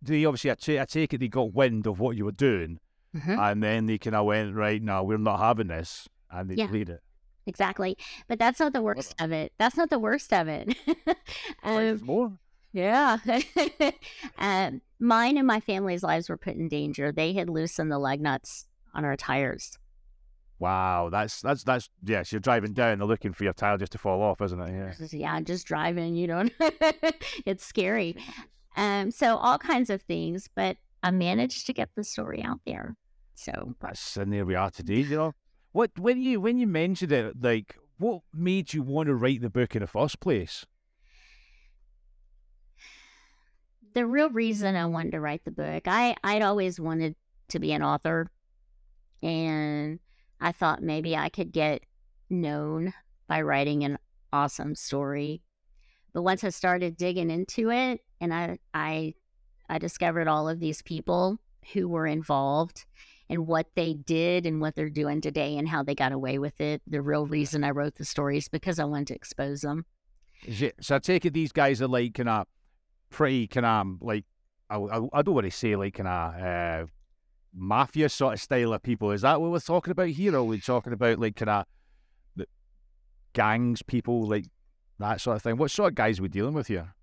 [0.00, 2.80] they, obviously, I take it they got wind of what you were doing,
[3.12, 6.66] and then they kind of went, right, now we're not having this, and they Yeah.
[6.66, 7.00] deleted it.
[7.44, 7.96] Exactly.
[8.26, 9.52] But that's not the worst of it.
[9.58, 10.74] That's not the worst of it.
[11.62, 12.32] Um, there's more?
[12.72, 13.18] Yeah.
[14.38, 17.12] um, mine and my family's lives were put in danger.
[17.12, 19.78] They had loosened the lug nuts on our tires.
[20.58, 23.98] Wow, that's, that's, that's, yes, you're driving down, they're looking for your tire just to
[23.98, 24.70] fall off, isn't it?
[24.72, 24.94] Yeah.
[24.98, 26.48] Just- Yeah, just driving, you know,
[27.44, 28.16] it's scary.
[28.76, 32.96] Um, so all kinds of things, but I managed to get the story out there.
[33.34, 35.34] So That's, and there we are today, you know.
[35.72, 39.50] What, when you, when you mentioned it, like, what made you want to write the
[39.50, 40.64] book in the first place?
[43.94, 47.14] the real reason I wanted to write the book, I I'd always wanted
[47.48, 48.28] to be an author,
[49.22, 49.98] and
[50.40, 51.84] I thought maybe I could get
[52.28, 52.92] known
[53.26, 53.98] by writing an
[54.32, 55.42] awesome story.
[56.12, 59.14] But once I started digging into it, and I I
[59.68, 61.38] I discovered all of these people
[61.72, 62.84] who were involved
[63.28, 66.60] and what they did and what they're doing today and how they got away with
[66.60, 66.80] it.
[66.86, 69.84] The real reason I wrote the stories because I wanted to expose them.
[70.80, 72.46] So I take it these guys are like kind of
[73.10, 74.24] pretty kind of like
[74.68, 76.86] I, I, I don't want to say like kind of uh,
[77.56, 79.10] mafia sort of style of people.
[79.10, 80.34] Is that what we're talking about here?
[80.34, 82.46] Or are we talking about like kind of
[83.32, 84.46] gangs, people like
[84.98, 85.56] that sort of thing?
[85.56, 86.94] What sort of guys are we dealing with here?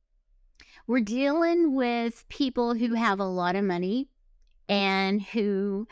[0.87, 4.09] we're dealing with people who have a lot of money
[4.67, 5.87] and who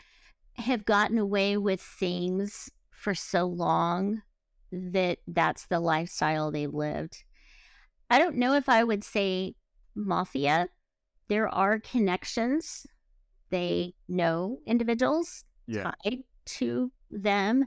[0.54, 4.22] have gotten away with things for so long
[4.70, 7.24] that that's the lifestyle they've lived.
[8.10, 9.54] I don't know if I would say
[9.94, 10.68] mafia.
[11.28, 12.86] There are connections.
[13.52, 15.44] They know individuals
[16.02, 17.66] tied to them.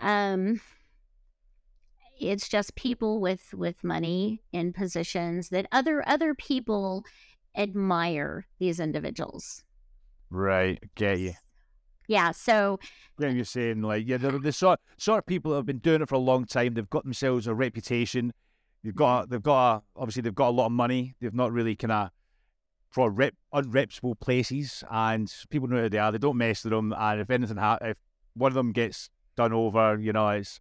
[0.00, 0.60] Um,
[2.18, 7.04] it's just people with with money in positions that other other people
[7.56, 9.62] admire these individuals.
[10.30, 11.34] Right, get you.
[12.08, 12.80] Yeah, so
[13.18, 16.02] Then you're saying like yeah, they're the sort sort of people that have been doing
[16.02, 16.74] it for a long time.
[16.74, 18.32] They've got themselves a reputation.
[18.82, 21.14] They've got they've got a, obviously they've got a lot of money.
[21.20, 22.10] They've not really kind of
[22.90, 26.10] for rep, unreputable places, and people know who they are.
[26.12, 27.96] They don't mess with them, and if anything ha- if
[28.34, 30.60] one of them gets done over, you know, it's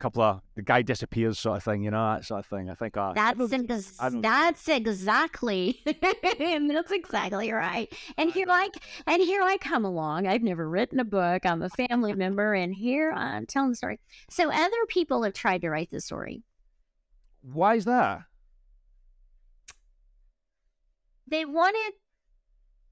[0.00, 1.82] a couple of the guy disappears, sort of thing.
[1.84, 2.70] You know, that sort of thing.
[2.70, 7.92] I think uh, I that's don't- ex- I don't- that's exactly that's exactly right.
[8.16, 8.70] And here I
[9.06, 10.26] and here I come along.
[10.26, 11.44] I've never written a book.
[11.44, 14.00] I'm a family member, and here I'm telling the story.
[14.30, 16.42] So other people have tried to write the story.
[17.42, 18.22] why is that?
[21.26, 21.92] They wanted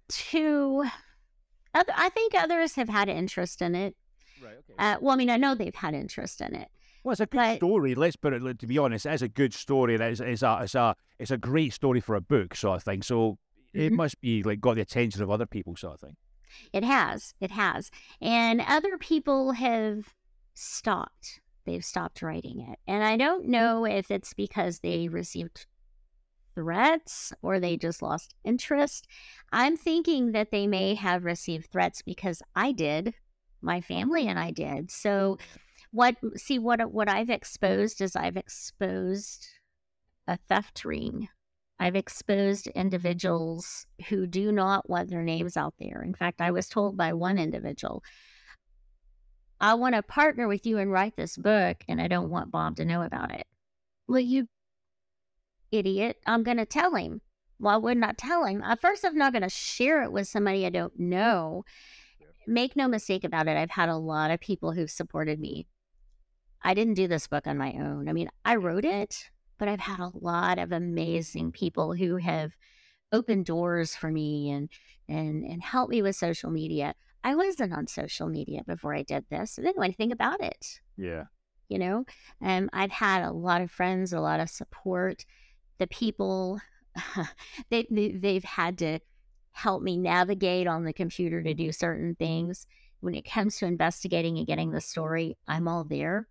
[0.09, 0.85] to.
[1.75, 3.97] I think others have had interest in it.
[4.42, 4.53] Right.
[4.59, 4.75] Okay.
[4.79, 6.68] Uh, well, I mean, I know they've had interest in it.
[7.03, 7.95] Well, it's a good But- story.
[7.95, 8.59] Let's put it.
[8.59, 9.95] To be honest, it's a good story.
[9.95, 12.83] and It's, it's a it's a it's a great story for a book, sort of
[12.83, 13.03] thing.
[13.03, 13.38] So
[13.73, 13.97] it Mhm.
[13.97, 16.16] must be like got the attention of other people, sort of thing.
[16.73, 17.35] It has.
[17.40, 17.90] It has.
[18.21, 20.14] And other people have
[20.53, 21.40] stopped.
[21.64, 22.79] They've stopped writing it.
[22.87, 25.66] And I don't know if it's because they received
[26.55, 29.07] threats or they just lost interest.
[29.53, 33.15] I'm thinking that they may have received threats because I did.
[33.61, 34.91] My family and I did.
[34.91, 35.59] So mm.
[35.93, 39.47] what see what what I've exposed is I've exposed
[40.27, 41.29] a theft ring.
[41.79, 46.03] I've exposed individuals who do not want their names out there.
[46.03, 48.05] In fact, I was told by one individual,
[49.61, 52.77] I want to partner with you and write this book, and I don't want Bob
[52.77, 53.47] to know about it.
[54.09, 54.49] Well, you
[55.72, 57.20] idiot, I'm going to tell him.
[57.58, 58.62] Why wouldn't I tell him?
[58.62, 61.64] At first, I'm not going to share it with somebody I don't know.
[62.46, 65.66] Make no mistake about it, I've had a lot of people who've supported me.
[66.62, 68.08] I didn't do this book on my own.
[68.08, 72.52] I mean, I wrote it, but I've had a lot of amazing people who have
[73.12, 74.68] opened doors for me and
[75.08, 76.94] and and helped me with social media.
[77.24, 79.58] I wasn't on social media before I did this.
[79.58, 80.80] I didn't know anything about it.
[80.96, 81.24] Yeah.
[81.68, 82.04] You know,
[82.40, 85.24] um, I've had a lot of friends, a lot of support.
[85.83, 86.61] The people,
[87.71, 89.01] they, they they've had to
[89.51, 92.68] help me navigate on the computer to do certain things.
[93.01, 96.29] When it comes to investigating and getting the story, I'm all there.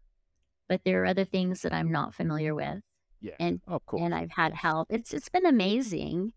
[0.69, 2.79] But there are other things that I'm not familiar with.
[3.19, 3.33] Yeah.
[3.41, 4.03] And Of course.
[4.03, 4.87] and I've had help.
[4.89, 6.31] It's it's been amazing.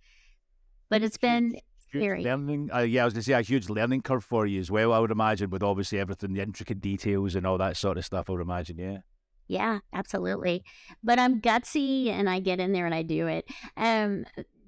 [0.90, 1.53] But it's been
[1.92, 2.70] huge very learning.
[2.74, 4.92] Uh, yeah, I was going to say a huge learning curve for you as well.
[4.92, 8.29] I would imagine, with obviously everything, the intricate details and all that sort of stuff.
[8.29, 8.77] I would imagine.
[8.79, 8.98] Yeah.
[9.46, 10.64] Yeah, absolutely.
[11.02, 13.44] But I'm gutsy and I get in there and I do it.
[13.76, 14.24] Um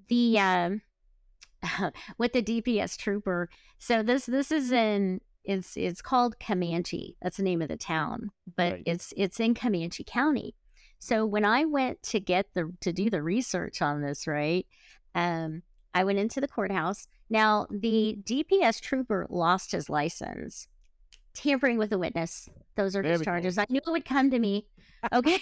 [0.08, 0.82] the um
[2.18, 3.48] with the DPS trooper.
[3.78, 7.16] So this this is in it's it's called Comanche.
[7.22, 8.82] That's the name of the town, but Right.
[8.86, 10.54] it's it's in Comanche County.
[10.98, 14.66] So when I went to get the to do the research on this, right?
[15.14, 15.62] Um
[15.94, 17.08] I went into the courthouse.
[17.30, 20.68] Now the DPS trooper lost his license.
[21.36, 22.48] Tampering with a witness.
[22.76, 23.24] Those are There his go.
[23.24, 23.58] charges.
[23.58, 24.66] I knew it would come to me.
[25.12, 25.38] Okay.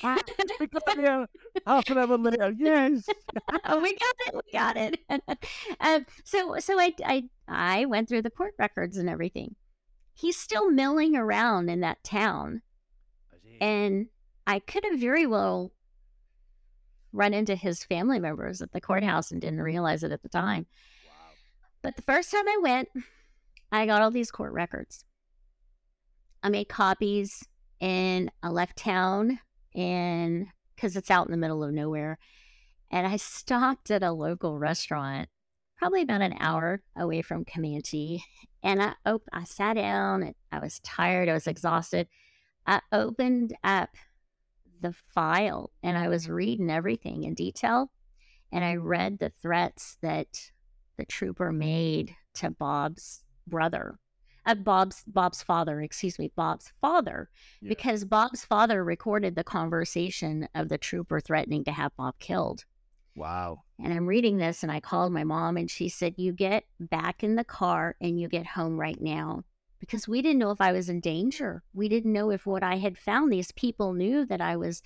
[1.66, 3.08] Half an hour later, yes.
[3.64, 4.34] oh, we got it.
[4.34, 5.00] We got it.
[5.80, 9.54] um, so, so I, I, I went through the court records and everything.
[10.12, 12.62] He's still milling around in that town,
[13.60, 14.06] and
[14.46, 15.72] I could have very well
[17.12, 20.66] run into his family members at the courthouse and didn't realize it at the time.
[21.82, 22.88] But the first time I went,
[23.72, 25.04] I got all these court records.
[26.44, 27.42] I made copies
[27.80, 29.40] and I left town
[29.74, 32.18] and because it's out in the middle of nowhere.
[32.90, 35.30] And I stopped at a local restaurant,
[35.78, 38.22] probably about an hour away from Comanche.
[38.62, 42.08] And I op- I sat down and I was tired, I was exhausted.
[42.66, 43.90] I opened up
[44.82, 47.90] the file and I was reading everything in detail.
[48.52, 50.50] And I read the threats that
[50.98, 53.98] the trooper made to Bob's brother.
[54.46, 57.30] Uh, Bob's Bob's father, excuse me, Bob's father,
[57.60, 57.70] Yeah.
[57.70, 62.64] because Bob's father recorded the conversation of the trooper threatening to have Bob killed.
[63.16, 63.62] Wow.
[63.82, 67.22] And I'm reading this, and I called my mom, and she said, "You get back
[67.24, 69.44] in the car and you get home right now."
[69.80, 71.62] Because we didn't know if I was in danger.
[71.74, 74.82] We didn't know if what I had found, these people knew that I was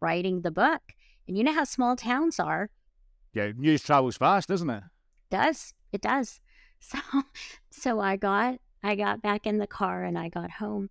[0.00, 0.82] writing the book.
[1.26, 2.70] And you know how small towns are
[3.32, 4.82] Yeah, news travels fast, doesn't it?
[5.30, 6.40] does it does
[6.80, 6.98] so
[7.70, 10.90] so i got i got back in the car and i got home.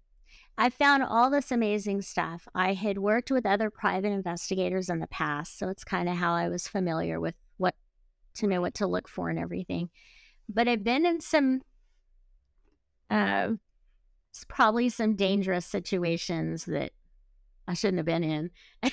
[0.58, 2.48] I found all this amazing stuff.
[2.54, 6.34] I had worked with other private investigators in the past so it's kind of how
[6.34, 7.76] i was familiar with what
[8.36, 9.90] to know what to look for and everything.
[10.48, 11.62] But i've been in some
[13.10, 13.50] uh
[14.48, 16.94] probably some dangerous situations that
[17.72, 18.50] i shouldn't have been in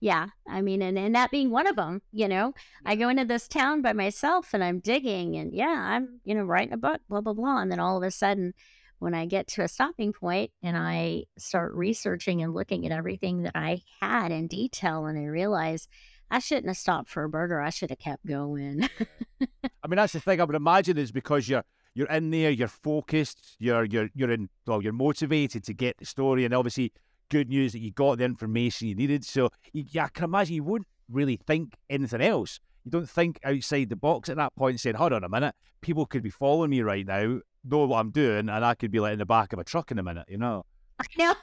[0.00, 2.52] yeah i mean and, and that being one of them you know
[2.84, 6.44] I go into this town by myself and I'm digging and yeah, I'm, you know,
[6.44, 7.58] writing a book, blah, blah, blah.
[7.58, 8.54] And then all of a sudden,
[8.98, 13.42] when I get to a stopping point and I start researching and looking at everything
[13.42, 15.88] that I had in detail, and I realize
[16.30, 17.60] I shouldn't have stopped for a burger.
[17.60, 18.88] I should have kept going.
[19.40, 20.40] I mean, that's the thing.
[20.40, 21.64] I would imagine is because you're
[21.94, 26.04] you're in there, you're focused, you're you're you're in well, you're motivated to get the
[26.04, 26.92] story, and obviously
[27.30, 29.24] good news that you got the information you needed.
[29.24, 32.60] So you, I can imagine you wouldn't really think anything else.
[32.84, 36.06] You don't think outside the box at that point, saying, "Hold on a minute, people
[36.06, 39.14] could be following me right now, know what I'm doing, and I could be like
[39.14, 40.66] in the back of a truck in a minute." You know?
[41.00, 41.34] I know.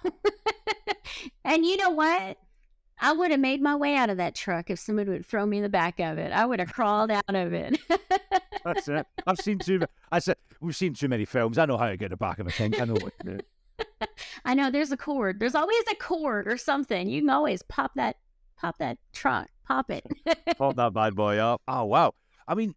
[1.44, 2.38] and you know what?
[3.00, 5.58] I would have made my way out of that truck if somebody would throw me
[5.58, 6.32] in the back of it.
[6.32, 7.80] I would have crawled out of it.
[8.64, 9.06] That's it.
[9.28, 9.82] I've seen too.
[10.12, 11.60] I said we've seen too many films.
[11.60, 12.82] I know how to get in the back of a tank.
[12.82, 13.40] I know what to do.
[14.46, 15.40] I know there's a cord.
[15.40, 17.10] There's always a cord or something.
[17.10, 18.18] You can always pop that
[18.58, 19.48] pop that truck.
[19.66, 20.06] Pop it.
[20.58, 21.62] pop that bad boy up.
[21.68, 22.14] Oh wow!
[22.48, 22.76] I mean,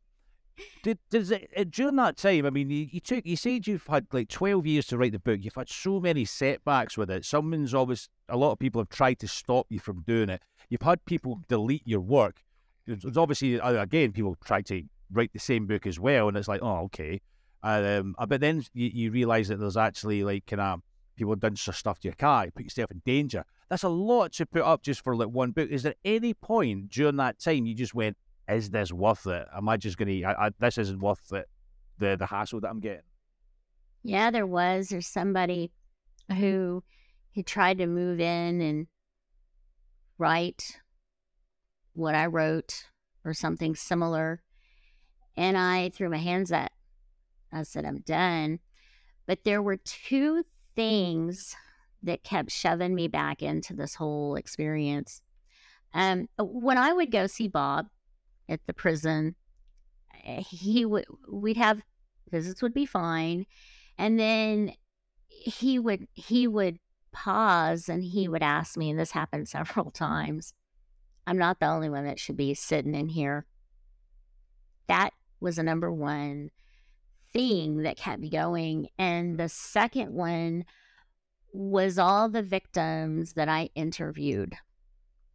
[0.82, 2.46] did does it uh, during that time?
[2.46, 5.18] I mean, you, you took you said you've had like twelve years to write the
[5.18, 5.40] book.
[5.42, 7.24] You've had so many setbacks with it.
[7.24, 10.42] Someone's always a lot of people have tried to stop you from doing it.
[10.68, 12.42] You've had people delete your work.
[12.86, 14.82] There's obviously uh, again people try to
[15.12, 17.20] write the same book as well, and it's like, oh okay.
[17.62, 20.80] Um, but then you, you realize that there's actually like kind of
[21.26, 23.44] people some stuff to your car, you put yourself in danger.
[23.68, 25.70] That's a lot to put up just for like one book.
[25.70, 28.16] Is there any point during that time you just went,
[28.48, 29.46] "Is this worth it?
[29.54, 30.00] Am I just?
[30.00, 31.48] I, I, this isn't worth it.
[31.98, 33.02] The the hassle that I'm getting."
[34.02, 34.88] yeah, there was.
[34.88, 35.70] There's somebody
[36.36, 36.82] who
[37.30, 38.86] he tried to move in and
[40.18, 40.78] write
[41.92, 42.84] what I wrote
[43.24, 44.42] or something similar.
[45.36, 46.72] And I threw my hands up.
[47.52, 48.60] I said, I'm done.
[49.26, 50.44] But there were two
[50.74, 51.54] things
[52.02, 55.22] that kept shoving me back into this whole experience.
[55.92, 57.88] Um, when I would go see Bob
[58.48, 59.34] at the prison,
[60.24, 61.82] eh, he would we'd have
[62.30, 63.46] visits would be fine,
[63.98, 64.74] And then
[65.28, 66.78] he would he would
[67.12, 70.54] pause and he would ask me, and this happened several times.
[71.26, 73.46] I'm not the only one that should be sitting in here.
[74.88, 75.10] That
[75.40, 76.50] was a number one
[77.32, 78.88] thing that kept me going.
[78.98, 80.64] And the second one
[81.52, 84.54] was all the victims that I interviewed,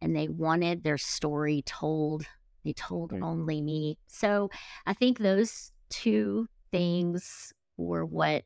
[0.00, 2.26] and they wanted their story told.
[2.64, 3.22] They told mm.
[3.22, 3.98] only me.
[4.06, 4.50] So
[4.86, 8.44] I think those two things were what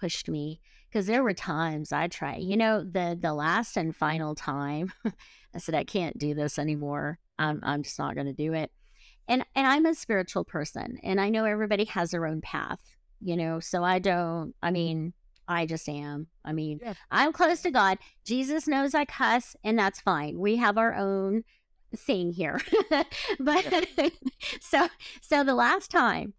[0.00, 2.42] pushed me because there were times I tried.
[2.42, 4.92] You know, the the last and final time,
[5.54, 7.18] I said I can't do this anymore.
[7.38, 8.70] I'm I'm just not going to do it.
[9.28, 12.78] And and I'm a spiritual person, and I know everybody has their own path.
[13.20, 14.54] You know, so I don't.
[14.62, 14.74] I mm-hmm.
[14.74, 15.12] mean,
[15.48, 16.26] I just am.
[16.44, 16.94] I mean, Yeah.
[17.10, 17.98] I'm close to God.
[18.24, 20.38] Jesus knows I cuss, and that's fine.
[20.38, 21.44] We have our own
[21.96, 22.60] thing here.
[23.40, 23.86] but
[24.60, 24.88] so
[25.22, 26.34] so the last time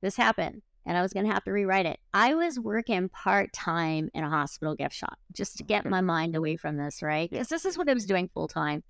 [0.00, 2.00] this happened and I was going to have to rewrite it.
[2.14, 6.34] I was working part time in a hospital gift shop just to get my mind
[6.34, 7.30] away from this, right?
[7.30, 8.82] Because this is what I was doing full time.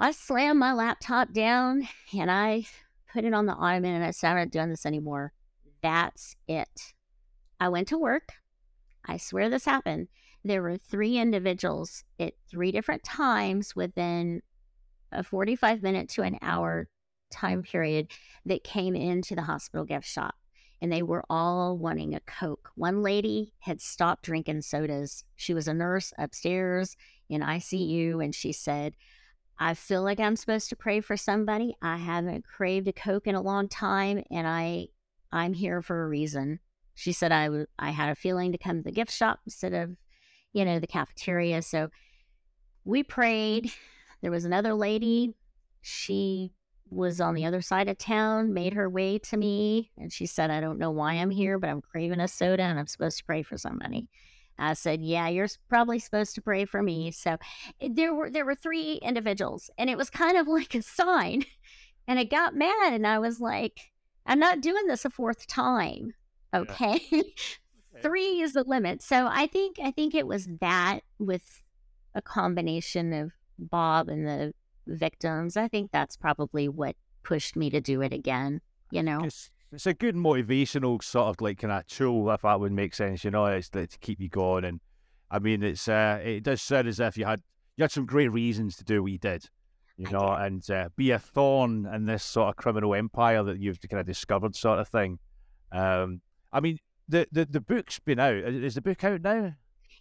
[0.00, 2.66] I slammed my laptop down and I
[3.12, 5.32] put it on the ottoman and I said, I'm not doing this anymore.
[5.82, 6.94] That's it.
[7.58, 8.34] I went to work.
[9.04, 10.06] I swear this happened.
[10.44, 14.42] There were three individuals at three different times within
[15.10, 16.88] a 45 minute to an hour
[17.32, 18.12] time period
[18.46, 20.36] that came into the hospital gift shop
[20.80, 22.70] and they were all wanting a Coke.
[22.76, 25.24] One lady had stopped drinking sodas.
[25.34, 26.96] She was a nurse upstairs
[27.28, 28.94] in ICU and she said,
[29.58, 31.74] I feel like I'm supposed to pray for somebody.
[31.82, 34.88] I haven't craved a Coke in a long time and I
[35.32, 36.60] I'm here for a reason.
[36.94, 39.74] She said I w- I had a feeling to come to the gift shop instead
[39.74, 39.96] of,
[40.52, 41.62] you know, the cafeteria.
[41.62, 41.90] So
[42.84, 43.72] we prayed.
[44.20, 45.34] There was another lady.
[45.80, 46.52] She
[46.90, 50.50] was on the other side of town, made her way to me, and she said,
[50.50, 53.24] I don't know why I'm here, but I'm craving a soda and I'm supposed to
[53.24, 54.08] pray for somebody.
[54.58, 57.10] I said, Yeah, you're probably supposed to pray for me.
[57.10, 57.14] Mm.
[57.14, 57.36] So
[57.80, 61.44] eh, there were there were three individuals, and it was kind of like a sign.
[62.06, 63.92] And I got mad and I was like,
[64.24, 66.14] I'm not doing this a fourth time.
[66.54, 66.98] Okay.
[68.00, 69.02] three is the limit.
[69.02, 71.62] So I think I think it was that with
[72.14, 74.54] a combination of Bob and the
[74.86, 75.56] victims.
[75.56, 78.60] I think that's probably what pushed me to do it again.
[78.90, 79.28] You know,
[79.72, 83.24] it's a good motivational sort of like kind of tool, if that would make sense.
[83.24, 84.64] You know, it's to, to keep you going.
[84.64, 84.80] And
[85.30, 87.42] I mean, it's uh, it does sound as if you had
[87.76, 89.44] you had some great reasons to do what you did.
[89.96, 93.80] You know, and uh, be a thorn in this sort of criminal empire that you've
[93.90, 95.18] kind of discovered, sort of thing.
[95.72, 96.20] Um,
[96.52, 98.36] I mean, the, the the book's been out.
[98.36, 99.54] Is the book out now?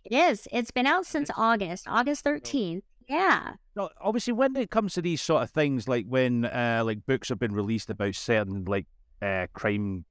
[0.06, 0.48] it is.
[0.52, 2.32] It's been out since August, August Oh.
[2.32, 2.84] 13th.
[3.10, 3.54] Yeah.
[3.76, 7.30] No, obviously, when it comes to these sort of things, like when uh, like books
[7.30, 8.86] have been released about certain like
[9.22, 10.06] uh, crime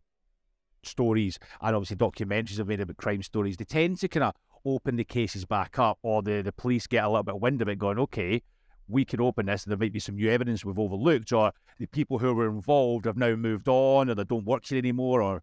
[0.82, 4.34] stories, and obviously documentaries have made about crime stories, they tend to kind of
[4.64, 7.68] open the cases back up, or the the police get a little bit wind of
[7.68, 8.42] it, going, okay,
[8.88, 11.86] we can open this, and there might be some new evidence we've overlooked, or the
[11.86, 15.42] people who were involved have now moved on, or they don't work here anymore, or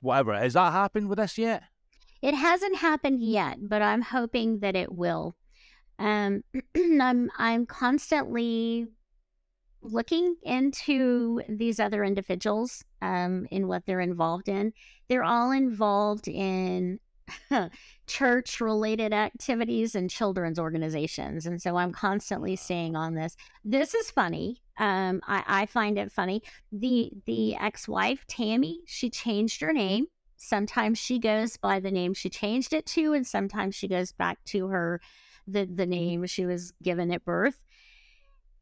[0.00, 0.36] whatever.
[0.36, 1.62] Has that happened with this yet?
[2.22, 5.36] It hasn't happened yet, but I'm hoping that it will.
[5.98, 6.42] Um,
[6.76, 8.88] I'm I'm constantly
[9.82, 14.72] looking into these other individuals um, in what they're involved in.
[15.08, 17.00] They're all involved in
[18.06, 21.46] church related activities and children's organizations.
[21.46, 23.36] And so I'm constantly staying on this.
[23.64, 24.62] This is funny.
[24.78, 26.42] Um, I, I find it funny.
[26.72, 30.06] The the ex-wife, Tammy, she changed her name.
[30.36, 34.42] Sometimes she goes by the name she changed it to, and sometimes she goes back
[34.46, 35.00] to her
[35.46, 37.60] the the name she was given at birth.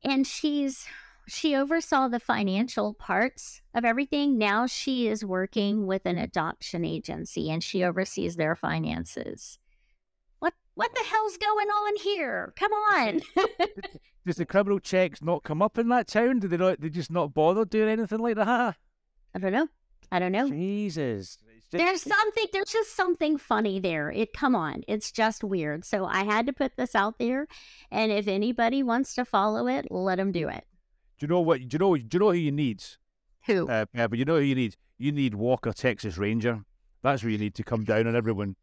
[0.03, 0.87] And she's
[1.29, 4.39] she oversaw the financial parts of everything.
[4.39, 9.59] Now she is working with an adoption agency and she oversees their finances.
[10.39, 12.55] What what the hell's going on here?
[12.57, 13.21] Come on.
[14.27, 16.41] Does the criminal checks not come up in that town?
[16.41, 16.81] Do they not?
[16.81, 18.77] They just not bother doing anything like that?
[19.35, 19.69] I don't know.
[20.11, 20.49] I don't know.
[20.49, 21.39] Jesus.
[21.71, 24.11] Just- There's something there's just something funny there.
[24.11, 24.83] It come on.
[24.89, 25.85] It's just weird.
[25.85, 27.47] So I had to put this out there
[27.91, 30.57] and if anybody wants to follow it, let them do mm.
[30.57, 30.65] it.
[31.19, 31.61] Do you know what?
[31.61, 31.97] Do you know?
[31.97, 32.85] Do you know who you need?
[33.47, 33.69] Who?
[33.69, 34.77] Uh, yeah, but you know who you need.
[34.99, 36.65] You need Walker, Texas Ranger.
[37.03, 38.57] That's where you need to come down on everyone.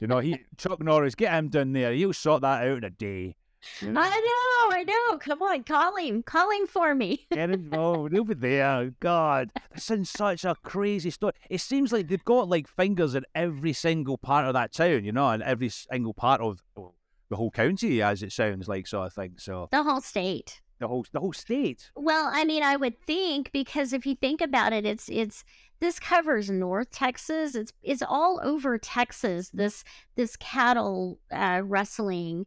[0.00, 1.92] You know, he Chuck Norris, get him down there.
[1.92, 3.36] He'll sort that out in a day.
[3.82, 5.18] I know, I know.
[5.18, 6.22] Come on, call him.
[6.22, 7.26] Call him for me.
[7.32, 8.12] Get involved.
[8.12, 8.92] He'll be there.
[9.00, 11.32] God, this is such a crazy story.
[11.48, 15.12] It seems like they've got like fingers in every single part of that town, you
[15.12, 16.94] know, and every single part of well,
[17.30, 19.34] the whole county, as it sounds like, sort of thing.
[19.38, 20.60] So The whole state.
[20.78, 21.90] The whole the whole state.
[21.96, 25.44] Well, I mean, I would think because if you think about it, it's it's
[25.80, 27.54] this covers North Texas.
[27.54, 29.50] It's it's all over Texas.
[29.50, 29.84] This
[30.16, 32.46] this cattle uh, rustling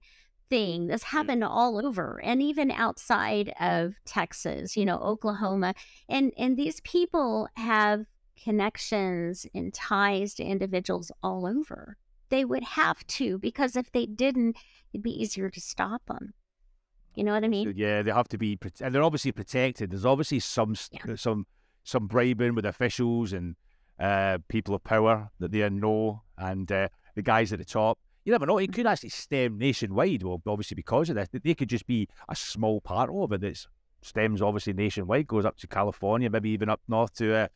[0.49, 0.87] thing.
[0.87, 4.75] This happened all over, and even outside of Texas.
[4.75, 5.73] You know, Oklahoma,
[6.09, 8.05] and and these people have
[8.41, 11.97] connections and ties to individuals all over.
[12.29, 14.57] They would have to because if they didn't,
[14.93, 16.33] it'd be easier to stop them.
[17.17, 17.73] You know what I mean?
[17.75, 19.89] Yeah, they have to be, and they're obviously protected.
[19.89, 21.15] There's obviously some yeah.
[21.15, 21.47] some
[21.83, 23.55] some bribing with officials and
[23.99, 27.97] uh, people of power that they know, and uh, the guys at the top.
[28.23, 30.21] You never know; it could actually stem nationwide.
[30.21, 33.65] Well, obviously because of this, they could just be a small part of it that
[34.03, 37.47] stems obviously nationwide, goes up to California, maybe even up north to uh,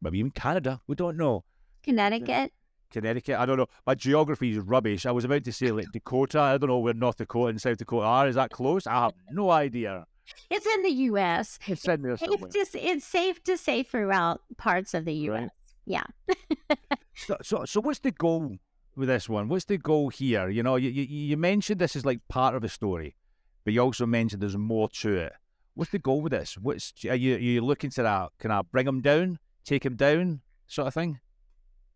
[0.00, 0.82] maybe even Canada.
[0.86, 1.42] We don't know.
[1.82, 2.52] Connecticut.
[2.90, 3.38] Connecticut.
[3.38, 3.66] I don't know.
[3.86, 5.06] My geography is rubbish.
[5.06, 6.40] I was about to say like Dakota.
[6.40, 8.28] I don't know where North Dakota and South Dakota are.
[8.28, 8.86] Is that close?
[8.86, 10.06] I have no idea.
[10.48, 11.58] It's in the U.S.
[11.66, 12.38] It's in there somewhere.
[12.42, 15.40] It's, just, it's safe to say throughout parts of the U.S.
[15.42, 15.50] Right.
[15.86, 16.04] Yeah.
[17.14, 18.56] so, so, so what's the goal
[18.96, 19.48] with this one?
[19.48, 20.48] What's the goal here?
[20.48, 23.16] You know, you, you, you mentioned this is like part of a story,
[23.64, 25.32] but you also mentioned there's more to it.
[25.74, 26.58] What's the goal with this?
[26.58, 28.30] What's are you are you looking to that?
[28.38, 31.20] Can I bring them down, take them down, sort of thing?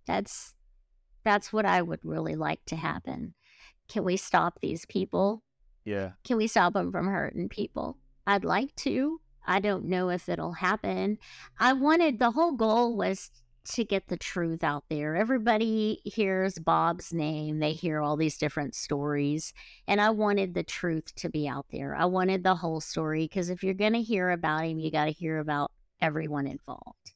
[0.07, 0.54] That's
[1.25, 3.35] that's what I would really like to happen.
[3.89, 5.43] Can we stop these people?
[5.85, 6.13] Yeah.
[6.25, 7.99] Can we stop them from hurting people?
[8.27, 9.21] I'd like to.
[9.47, 11.19] I don't know if it'll happen.
[11.59, 13.31] I wanted the whole goal was
[13.67, 15.17] to get the truth out there.
[15.17, 19.53] Everybody hears Bob's name, they hear all these different stories,
[19.89, 21.95] and I wanted the truth to be out there.
[21.95, 25.07] I wanted the whole story because if you're going to hear about him, you got
[25.07, 27.13] to hear about everyone involved.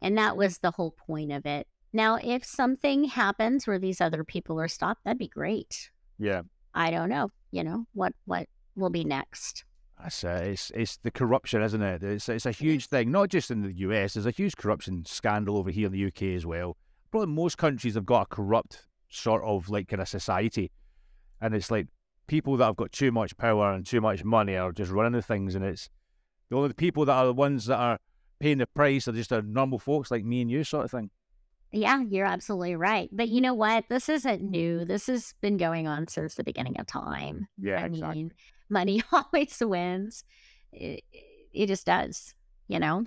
[0.00, 1.66] And that was the whole point of it.
[1.92, 5.90] Now, if something happens where these other people are stopped, that'd be great.
[6.18, 6.42] Yeah.
[6.74, 7.30] I don't know.
[7.50, 9.64] You know what what will be next.
[10.00, 12.02] That's uh, it's it's the corruption, isn't it?
[12.02, 14.14] It's it's a huge thing, not just in the US.
[14.14, 16.76] There's a huge corruption scandal over here in the UK as well.
[17.10, 20.70] Probably most countries have got a corrupt sort of like kind of society,
[21.40, 21.88] and it's like
[22.28, 25.22] people that have got too much power and too much money are just running the
[25.22, 25.90] things, and it's
[26.50, 27.98] the only people that are the ones that are
[28.38, 31.10] paying the price are just a normal folks like me and you, sort of thing.
[31.72, 33.08] Yeah, you're absolutely right.
[33.12, 33.84] But you know what?
[33.88, 34.84] This isn't new.
[34.84, 37.46] This has been going on since the beginning of time.
[37.58, 38.22] Yeah, I exactly.
[38.22, 38.32] mean,
[38.68, 40.24] money always wins.
[40.72, 41.04] It,
[41.52, 42.34] it just does,
[42.68, 43.04] you know.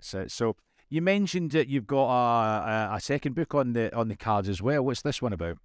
[0.00, 0.56] So, so
[0.88, 4.60] you mentioned that you've got a, a, second book on the on the cards as
[4.60, 4.84] well.
[4.84, 5.58] What's this one about?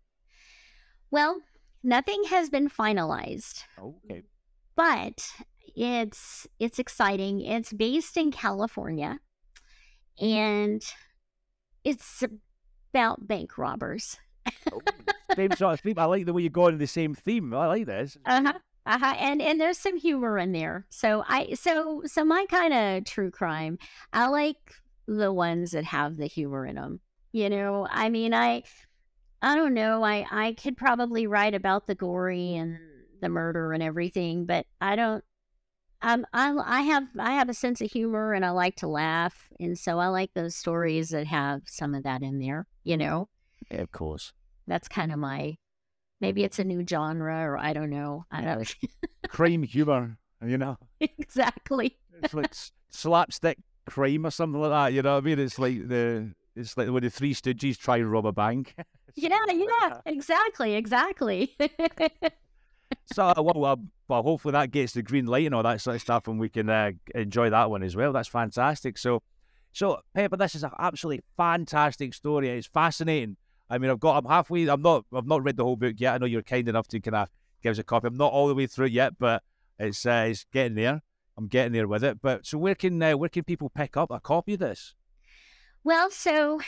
[1.09, 1.41] Well,
[1.83, 3.63] nothing has been finalized.
[3.79, 4.23] Okay.
[4.75, 5.31] But
[5.75, 7.41] it's it's exciting.
[7.41, 9.19] It's based in California,
[10.19, 10.83] and
[11.87, 12.23] it's
[12.91, 14.17] about bank robbers.
[14.71, 14.81] oh,
[15.35, 15.97] same sort of theme.
[15.97, 17.53] I like the way you go into the same theme.
[17.53, 18.17] I like this.
[18.25, 18.53] Uh huh.
[18.85, 19.15] Uh-huh.
[19.19, 20.85] And and there's some humor in there.
[20.89, 23.79] So I so so my kind of true crime.
[24.13, 24.73] I like
[25.07, 26.99] the ones that have the humor in them.
[27.31, 28.63] You know, I mean, I
[29.41, 30.03] I don't know.
[30.03, 32.77] I I could probably write about the gory and
[33.21, 35.23] the murder and everything, but I don't
[36.01, 39.49] um, I I have I have a sense of humor and I like to laugh,
[39.59, 42.67] and so I like those stories that have some of that in there.
[42.83, 43.29] You know,
[43.71, 44.33] yeah, of course.
[44.67, 45.57] That's kind of my
[46.19, 48.25] maybe it's a new genre or I don't know.
[48.31, 48.89] I don't know.
[49.29, 50.77] crime humor, you know.
[50.99, 51.97] Exactly.
[52.21, 52.53] it's like
[52.89, 54.93] slapstick crime or something like that.
[54.93, 55.39] You know what I mean?
[55.39, 58.75] It's like the it's like when the Three Stooges try to rob a bank.
[59.15, 61.55] yeah, yeah, exactly, exactly
[63.13, 65.95] so uh, well, well, well, hopefully that gets the green light and all that sort
[65.95, 68.11] of stuff, and we can uh, enjoy that one as well.
[68.13, 68.97] That's fantastic.
[68.97, 69.21] So,
[69.71, 72.49] so Pepper, this is an absolutely fantastic story.
[72.49, 73.37] It's fascinating.
[73.69, 74.67] I mean, I've got, I'm halfway.
[74.67, 76.15] I'm not, I've not read the whole book yet.
[76.15, 77.29] I know you're kind enough to kind of
[77.61, 78.07] give us a copy.
[78.07, 79.43] I'm not all the way through yet, but
[79.79, 81.01] it's uh, it's getting there.
[81.37, 82.21] I'm getting there with it.
[82.21, 84.95] But so where can uh, where can people pick up a copy of this?
[85.83, 86.61] Well, so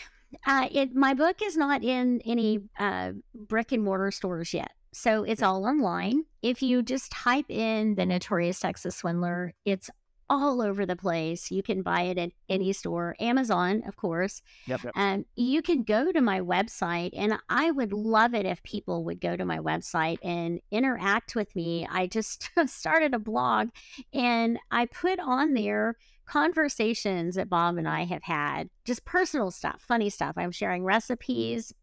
[0.45, 4.71] uh, it my book is not in any uh, brick and mortar stores yet.
[4.91, 6.23] So it's all online.
[6.41, 9.89] If you just type in the Notorious Texas Swindler, it's
[10.29, 11.49] all over the place.
[11.51, 14.41] You can buy it at any store, Amazon, of course.
[14.67, 14.93] Yep, yep.
[14.95, 19.19] Um, you can go to my website, and I would love it if people would
[19.19, 21.87] go to my website and interact with me.
[21.89, 23.69] I just started a blog,
[24.13, 29.83] and I put on there conversations that Bob and I have had, just personal stuff,
[29.87, 30.35] funny stuff.
[30.37, 31.73] I'm sharing recipes,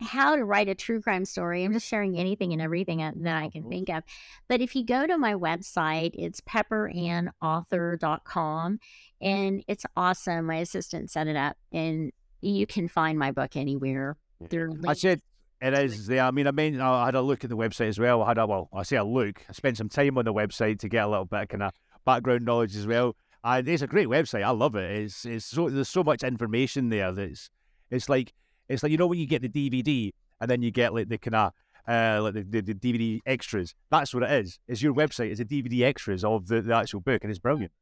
[0.00, 1.64] how to write a true crime story.
[1.64, 3.70] I'm just sharing anything and everything that I can mm-hmm.
[3.70, 4.02] think of.
[4.48, 8.80] But if you go to my website, it's pepperanneauthor.com
[9.20, 10.46] and it's awesome.
[10.46, 14.16] My assistant set it up and you can find my book anywhere.
[14.48, 15.20] There I said
[15.60, 16.24] it is there.
[16.24, 18.22] I mean, I mean, I had a look at the website as well.
[18.22, 19.44] I had a well, I say a look.
[19.48, 21.72] I spent some time on the website to get a little bit of kind of
[22.06, 23.14] background knowledge as well.
[23.44, 24.42] And it's a great website.
[24.42, 24.90] I love it.
[24.90, 27.12] It's it's so there's so much information there.
[27.12, 27.50] That's
[27.90, 28.32] it's like
[28.70, 31.18] it's like you know when you get the DVD and then you get like the
[31.18, 31.52] kind of
[31.88, 33.74] uh, like the, the, the, DVD extras.
[33.90, 34.58] That's what it is.
[34.68, 37.72] Is your website is the DVD extras of the, the actual book, and it's brilliant.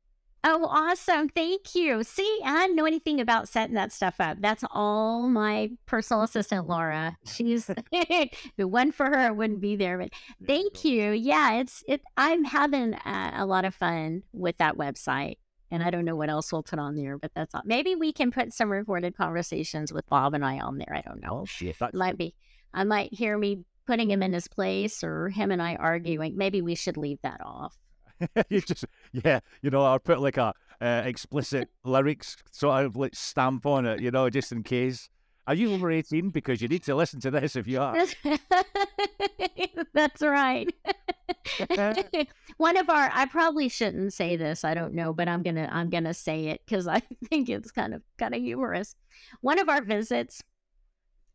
[0.45, 1.28] Oh, awesome.
[1.28, 2.05] Thank you.
[2.05, 4.39] See, I don't know anything about setting that stuff up.
[4.41, 7.16] That's all my personal assistant, Laura.
[7.26, 9.99] She's if it wasn't for her, it wouldn't be there.
[9.99, 10.11] But
[10.47, 11.11] thank you.
[11.11, 12.03] Yeah, it's it.
[12.16, 15.39] I'm having a, a lot of fun with that website.
[15.70, 17.62] And I don't know what else we'll put on there, but that's all.
[17.64, 20.94] Maybe we can put some recorded conversations with Bob and I on there.
[20.94, 21.40] I don't know.
[21.42, 21.76] Oh, shit.
[21.92, 22.34] Might be.
[22.72, 26.36] I might hear me putting him in his place or him and I arguing.
[26.36, 27.76] Maybe we should leave that off.
[28.50, 33.14] you just yeah, you know, I'll put like a uh, explicit lyrics sort of like
[33.14, 35.08] stamp on it, you know, just in case.
[35.49, 36.28] Are you over eighteen?
[36.28, 37.96] Because you need to listen to this if you are.
[39.94, 40.68] That's right.
[42.59, 45.88] One of our I probably shouldn't say this, I don't know, but I'm gonna I'm
[45.88, 48.94] gonna say it because I think it's kind of kind of humorous.
[49.40, 50.42] One of our visits,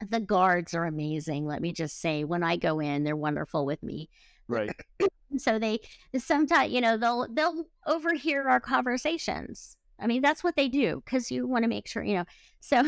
[0.07, 1.47] the guards are amazing.
[1.47, 4.11] Let me just say, when I go in, they're wonderful with me.
[4.47, 4.69] Right.
[5.37, 5.79] so they
[6.19, 9.75] sometimes, you know, they'll they'll overhear our conversations.
[9.99, 12.25] I mean, that's what they do because you want to make sure, you know.
[12.59, 12.83] So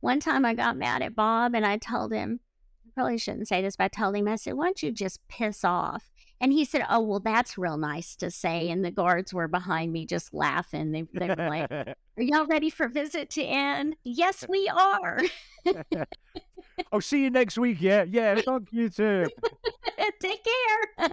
[0.00, 2.40] one time I got mad at Bob and I told him,
[2.86, 5.20] I probably shouldn't say this, but I told him, I said, why don't you just
[5.28, 6.10] piss off?
[6.42, 8.70] And he said, Oh, well, that's real nice to say.
[8.70, 10.90] And the guards were behind me just laughing.
[10.90, 13.96] They, they were like, Are y'all ready for visit to end?
[14.04, 15.20] Yes, we are.
[15.66, 15.84] I'll
[16.92, 17.78] oh, see you next week.
[17.80, 18.36] Yeah, yeah.
[18.36, 19.26] Talk you too.
[20.20, 21.06] Take care.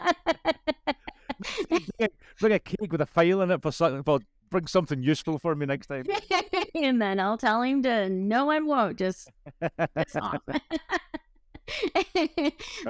[2.40, 4.04] bring a cake with a file in it for something.
[4.04, 4.20] For
[4.50, 6.06] bring something useful for me next time.
[6.76, 8.10] and then I'll tell him to.
[8.10, 8.98] No, I won't.
[8.98, 9.30] Just.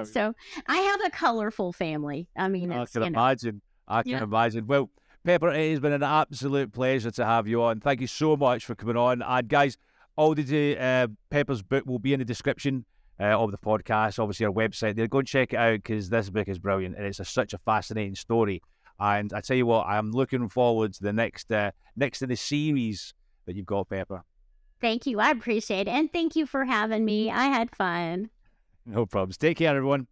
[0.04, 0.34] so
[0.66, 2.28] I have a colorful family.
[2.36, 3.56] I mean, I can imagine.
[3.56, 3.60] Know.
[3.88, 4.22] I can yeah.
[4.22, 4.66] imagine.
[4.66, 4.90] Well,
[5.24, 7.80] Pepper, it has been an absolute pleasure to have you on.
[7.80, 9.22] Thank you so much for coming on.
[9.22, 9.76] And guys,
[10.16, 12.84] all the uh, Pepper's book will be in the description
[13.20, 14.96] uh, of the podcast, obviously our website.
[14.96, 17.52] There, go and check it out because this book is brilliant and it's a, such
[17.52, 18.62] a fascinating story.
[19.00, 22.36] And I tell you what, I'm looking forward to the next uh, next in the
[22.36, 23.14] series
[23.46, 24.24] that you've got, Pepper.
[24.80, 25.20] Thank you.
[25.20, 25.90] I appreciate it.
[25.90, 27.30] And thank you for having me.
[27.30, 28.30] I had fun.
[28.86, 29.36] No problems.
[29.36, 30.06] Take care, everyone.